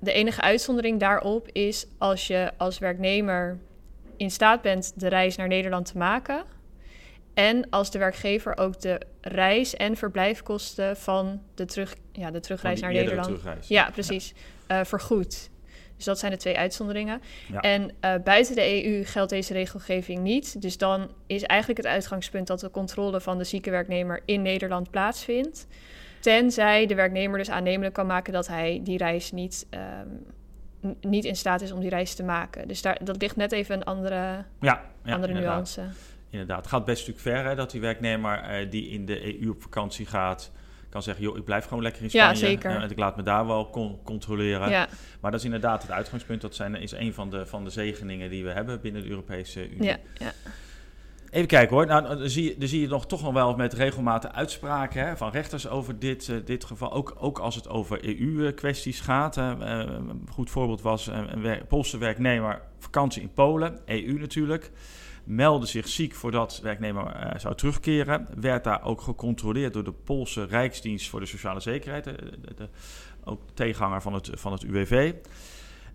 De 0.00 0.12
enige 0.12 0.40
uitzondering 0.40 1.00
daarop 1.00 1.48
is 1.52 1.86
als 1.98 2.26
je 2.26 2.52
als 2.56 2.78
werknemer 2.78 3.58
in 4.16 4.30
staat 4.30 4.62
bent 4.62 4.92
de 4.96 5.08
reis 5.08 5.36
naar 5.36 5.48
Nederland 5.48 5.86
te 5.86 5.98
maken. 5.98 6.44
En 7.36 7.70
als 7.70 7.90
de 7.90 7.98
werkgever 7.98 8.58
ook 8.58 8.80
de 8.80 9.00
reis- 9.20 9.76
en 9.76 9.96
verblijfkosten 9.96 10.96
van 10.96 11.42
de, 11.54 11.64
terug, 11.64 11.94
ja, 12.12 12.30
de 12.30 12.40
terugreis 12.40 12.80
naar 12.80 12.92
Nederland 12.92 13.26
terugreis. 13.26 13.68
ja, 13.68 13.90
precies. 13.90 14.34
Eh, 14.66 14.80
vergoed. 14.84 15.50
Dus 15.96 16.04
dat 16.04 16.18
zijn 16.18 16.32
de 16.32 16.38
twee 16.38 16.58
uitzonderingen. 16.58 17.20
Ja. 17.52 17.60
En 17.60 17.90
eh, 18.00 18.14
buiten 18.24 18.54
de 18.54 18.84
EU 18.84 19.04
geldt 19.04 19.30
deze 19.30 19.52
regelgeving 19.52 20.22
niet. 20.22 20.62
Dus 20.62 20.78
dan 20.78 21.10
is 21.26 21.42
eigenlijk 21.42 21.82
het 21.82 21.92
uitgangspunt 21.92 22.46
dat 22.46 22.60
de 22.60 22.70
controle 22.70 23.20
van 23.20 23.38
de 23.38 23.44
zieke 23.44 23.70
werknemer 23.70 24.22
in 24.24 24.42
Nederland 24.42 24.90
plaatsvindt. 24.90 25.66
Tenzij 26.20 26.86
de 26.86 26.94
werknemer 26.94 27.38
dus 27.38 27.50
aannemelijk 27.50 27.94
kan 27.94 28.06
maken 28.06 28.32
dat 28.32 28.46
hij 28.46 28.80
die 28.82 28.98
reis 28.98 29.32
niet, 29.32 29.66
ehm, 29.70 30.08
niet 31.00 31.24
in 31.24 31.36
staat 31.36 31.60
is 31.60 31.72
om 31.72 31.80
die 31.80 31.90
reis 31.90 32.14
te 32.14 32.22
maken. 32.22 32.68
Dus 32.68 32.82
daar, 32.82 33.04
dat 33.04 33.20
ligt 33.20 33.36
net 33.36 33.52
even 33.52 33.74
een 33.74 33.84
andere, 33.84 34.44
Ja, 34.60 34.84
ja, 35.04 35.14
andere 35.14 35.32
nuance. 35.32 35.80
Inderdaad, 35.80 36.15
het 36.30 36.66
gaat 36.66 36.84
best 36.84 36.98
een 37.06 37.12
stuk 37.12 37.20
ver 37.32 37.44
hè, 37.44 37.54
dat 37.54 37.70
die 37.70 37.80
werknemer 37.80 38.38
eh, 38.38 38.70
die 38.70 38.88
in 38.88 39.06
de 39.06 39.40
EU 39.42 39.50
op 39.50 39.62
vakantie 39.62 40.06
gaat, 40.06 40.52
kan 40.88 41.02
zeggen, 41.02 41.24
joh, 41.24 41.36
ik 41.36 41.44
blijf 41.44 41.64
gewoon 41.64 41.82
lekker 41.82 42.02
in 42.02 42.08
Ja, 42.12 42.24
Spanje. 42.34 42.38
zeker. 42.46 42.70
eh, 42.70 42.82
en 42.82 42.90
ik 42.90 42.98
laat 42.98 43.16
me 43.16 43.22
daar 43.22 43.46
wel 43.46 43.70
con- 43.70 43.98
controleren. 44.04 44.70
Ja, 44.70 44.88
Maar 45.20 45.30
dat 45.30 45.40
is 45.40 45.46
inderdaad 45.46 45.82
het 45.82 45.90
uitgangspunt. 45.90 46.40
Dat 46.40 46.54
zijn, 46.54 46.74
is 46.74 46.92
een 46.92 47.14
van 47.14 47.30
de, 47.30 47.46
van 47.46 47.64
de 47.64 47.70
zegeningen 47.70 48.30
die 48.30 48.44
we 48.44 48.50
hebben 48.50 48.80
binnen 48.80 49.02
de 49.02 49.08
Europese 49.08 49.68
Unie. 49.70 49.82
ja, 49.84 49.96
ja. 50.14 50.32
Even 51.30 51.48
kijken 51.48 51.76
hoor. 51.76 51.86
Nou, 51.86 52.02
dan, 52.18 52.28
zie 52.30 52.44
je, 52.44 52.56
dan 52.58 52.68
zie 52.68 52.80
je 52.80 52.86
nog 52.88 53.06
toch 53.06 53.22
nog 53.22 53.32
wel 53.32 53.56
met 53.56 53.72
regelmatig 53.72 54.32
uitspraken 54.32 55.06
hè, 55.06 55.16
van 55.16 55.30
rechters 55.30 55.68
over 55.68 55.98
dit, 55.98 56.28
eh, 56.28 56.36
dit 56.44 56.64
geval. 56.64 56.92
Ook, 56.92 57.14
ook 57.18 57.38
als 57.38 57.54
het 57.54 57.68
over 57.68 57.98
EU-kwesties 58.04 59.00
gaat. 59.00 59.34
hè. 59.34 59.42
Een 59.42 60.26
goed 60.32 60.50
voorbeeld 60.50 60.80
was 60.82 61.06
een, 61.06 61.32
een 61.32 61.42
wer- 61.42 61.64
Poolse 61.64 61.98
werknemer 61.98 62.60
vakantie 62.78 63.22
in 63.22 63.32
Polen, 63.32 63.78
EU 63.86 64.18
natuurlijk. 64.18 64.70
Meldde 65.26 65.66
zich 65.66 65.88
ziek 65.88 66.14
voordat 66.14 66.50
de 66.56 66.62
werknemer 66.62 67.06
eh, 67.06 67.38
zou 67.40 67.54
terugkeren. 67.54 68.26
Werd 68.40 68.64
daar 68.64 68.84
ook 68.84 69.00
gecontroleerd 69.00 69.72
door 69.72 69.84
de 69.84 69.92
Poolse 69.92 70.44
Rijksdienst 70.44 71.08
voor 71.08 71.20
de 71.20 71.26
Sociale 71.26 71.60
Zekerheid. 71.60 72.04
de- 72.04 72.12
de- 72.40 72.54
de- 72.56 72.68
ook 73.24 73.40
tegenhanger 73.54 74.02
van 74.02 74.12
het, 74.14 74.30
van 74.32 74.52
het 74.52 74.62
UWV. 74.62 75.12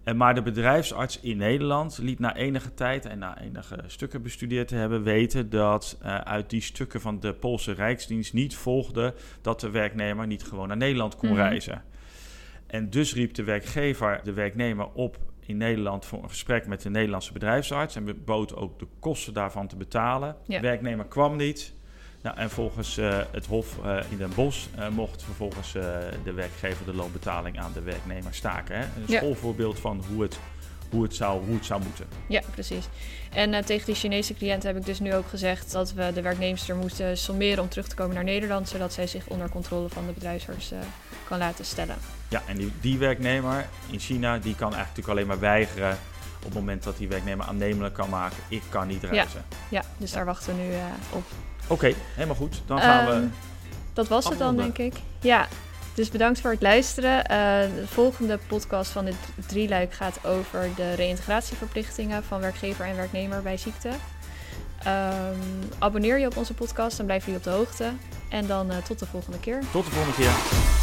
En 0.03 0.17
maar 0.17 0.35
de 0.35 0.41
bedrijfsarts 0.41 1.19
in 1.19 1.37
Nederland 1.37 1.97
liet 1.97 2.19
na 2.19 2.35
enige 2.35 2.73
tijd 2.73 3.05
en 3.05 3.19
na 3.19 3.41
enige 3.41 3.83
stukken 3.87 4.21
bestudeerd 4.21 4.67
te 4.67 4.75
hebben 4.75 5.03
weten 5.03 5.49
dat 5.49 5.97
eh, 6.01 6.15
uit 6.15 6.49
die 6.49 6.61
stukken 6.61 7.01
van 7.01 7.19
de 7.19 7.33
Poolse 7.33 7.71
Rijksdienst 7.71 8.33
niet 8.33 8.55
volgde 8.55 9.13
dat 9.41 9.59
de 9.59 9.69
werknemer 9.69 10.27
niet 10.27 10.43
gewoon 10.43 10.67
naar 10.67 10.77
Nederland 10.77 11.15
kon 11.15 11.29
Mhm. 11.29 11.37
reizen. 11.37 11.83
En 12.67 12.89
dus 12.89 13.13
riep 13.13 13.33
de 13.33 13.43
werkgever 13.43 14.21
de 14.23 14.33
werknemer 14.33 14.87
op 14.93 15.17
in 15.45 15.57
Nederland 15.57 16.05
voor 16.05 16.23
een 16.23 16.29
gesprek 16.29 16.67
met 16.67 16.81
de 16.81 16.89
Nederlandse 16.89 17.33
bedrijfsarts 17.33 17.95
en 17.95 18.23
bood 18.25 18.55
ook 18.55 18.79
de 18.79 18.87
kosten 18.99 19.33
daarvan 19.33 19.67
te 19.67 19.75
betalen. 19.75 20.35
Ja. 20.45 20.55
De 20.55 20.67
werknemer 20.67 21.05
kwam 21.05 21.35
niet. 21.35 21.73
Nou, 22.21 22.37
en 22.37 22.49
volgens 22.49 22.97
eh, 22.97 23.19
het 23.31 23.45
Hof 23.45 23.77
eh, 23.83 23.97
in 24.09 24.17
Den 24.17 24.31
Bosch 24.35 24.67
eh, 24.75 24.87
mocht 24.89 25.23
vervolgens 25.23 25.71
de 26.23 26.33
werkgever 26.35 26.85
de 26.85 26.93
loonbetaling 26.93 27.59
aan 27.59 27.71
de 27.73 27.81
werknemer 27.81 28.33
staken. 28.33 28.77
Hè? 28.77 28.81
Een 28.83 29.07
schoolvoorbeeld 29.07 29.79
van 29.79 30.03
hoe 30.09 30.21
het, 30.21 30.39
hoe, 30.91 31.03
het 31.03 31.15
zou, 31.15 31.45
hoe 31.45 31.55
het 31.55 31.65
zou 31.65 31.81
moeten. 31.83 32.05
Ja, 32.27 32.41
precies. 32.51 32.85
En 33.33 33.53
eh, 33.53 33.63
tegen 33.63 33.85
die 33.85 33.95
Chinese 33.95 34.33
cliënt 34.33 34.63
heb 34.63 34.77
ik 34.77 34.85
dus 34.85 34.99
nu 34.99 35.15
ook 35.15 35.27
gezegd 35.29 35.71
dat 35.71 35.93
we 35.93 36.11
de 36.13 36.21
werknemster 36.21 36.75
moeten 36.75 37.17
sommeren 37.17 37.63
om 37.63 37.69
terug 37.69 37.87
te 37.87 37.95
komen 37.95 38.15
naar 38.15 38.23
Nederland, 38.23 38.69
zodat 38.69 38.93
zij 38.93 39.07
zich 39.07 39.27
onder 39.27 39.49
controle 39.49 39.89
van 39.89 40.05
de 40.05 40.11
bedrijfsarts 40.11 40.71
eh, 40.71 40.79
kan 41.27 41.37
laten 41.37 41.65
stellen. 41.65 41.95
Ja, 42.27 42.41
en 42.47 42.57
die, 42.57 42.71
die 42.81 42.97
werknemer 42.97 43.65
in 43.89 43.99
China 43.99 44.37
die 44.37 44.55
kan 44.55 44.73
eigenlijk 44.73 44.87
natuurlijk 44.87 45.07
alleen 45.07 45.27
maar 45.27 45.39
weigeren 45.39 45.97
op 46.37 46.43
het 46.47 46.53
moment 46.53 46.83
dat 46.83 46.97
die 46.97 47.07
werknemer 47.07 47.45
aannemelijk 47.45 47.93
kan 47.93 48.09
maken, 48.09 48.37
ik 48.47 48.61
kan 48.69 48.87
niet 48.87 49.03
reizen. 49.03 49.45
Ja, 49.69 49.83
dus 49.97 50.11
daar 50.11 50.25
wachten 50.25 50.55
we 50.55 50.61
nu 50.61 50.73
eh, 50.73 50.79
op. 51.11 51.23
Oké, 51.67 51.93
helemaal 52.13 52.35
goed. 52.35 52.61
Dan 52.65 52.79
gaan 52.79 53.07
Ehm, 53.07 53.21
we... 53.21 53.27
Dat 53.93 54.07
was 54.07 54.25
het 54.29 54.37
dan, 54.37 54.55
denk 54.55 54.77
ik. 54.77 54.93
Ja, 55.19 55.47
dus 55.93 56.09
bedankt 56.09 56.41
voor 56.41 56.51
het 56.51 56.61
luisteren. 56.61 57.25
Eh, 57.25 57.37
de 57.75 57.87
volgende 57.87 58.39
podcast 58.47 58.91
van 58.91 59.05
dit 59.05 59.15
drieluik 59.47 59.93
gaat 59.93 60.25
over 60.25 60.69
de 60.75 60.93
reïntegratieverplichtingen 60.93 62.23
van 62.23 62.41
werkgever 62.41 62.85
en 62.85 62.95
werknemer 62.95 63.41
bij 63.41 63.57
ziekte. 63.57 63.89
Ehm, 64.83 65.35
abonneer 65.79 66.19
je 66.19 66.25
op 66.25 66.37
onze 66.37 66.53
podcast, 66.53 66.97
dan 66.97 67.05
blijven 67.05 67.31
jullie 67.31 67.47
op 67.47 67.51
de 67.51 67.57
hoogte. 67.57 67.91
En 68.29 68.47
dan 68.47 68.71
eh, 68.71 68.77
tot 68.77 68.99
de 68.99 69.05
volgende 69.05 69.39
keer. 69.39 69.59
Tot 69.71 69.85
de 69.85 69.91
volgende 69.91 70.15
keer. 70.15 70.80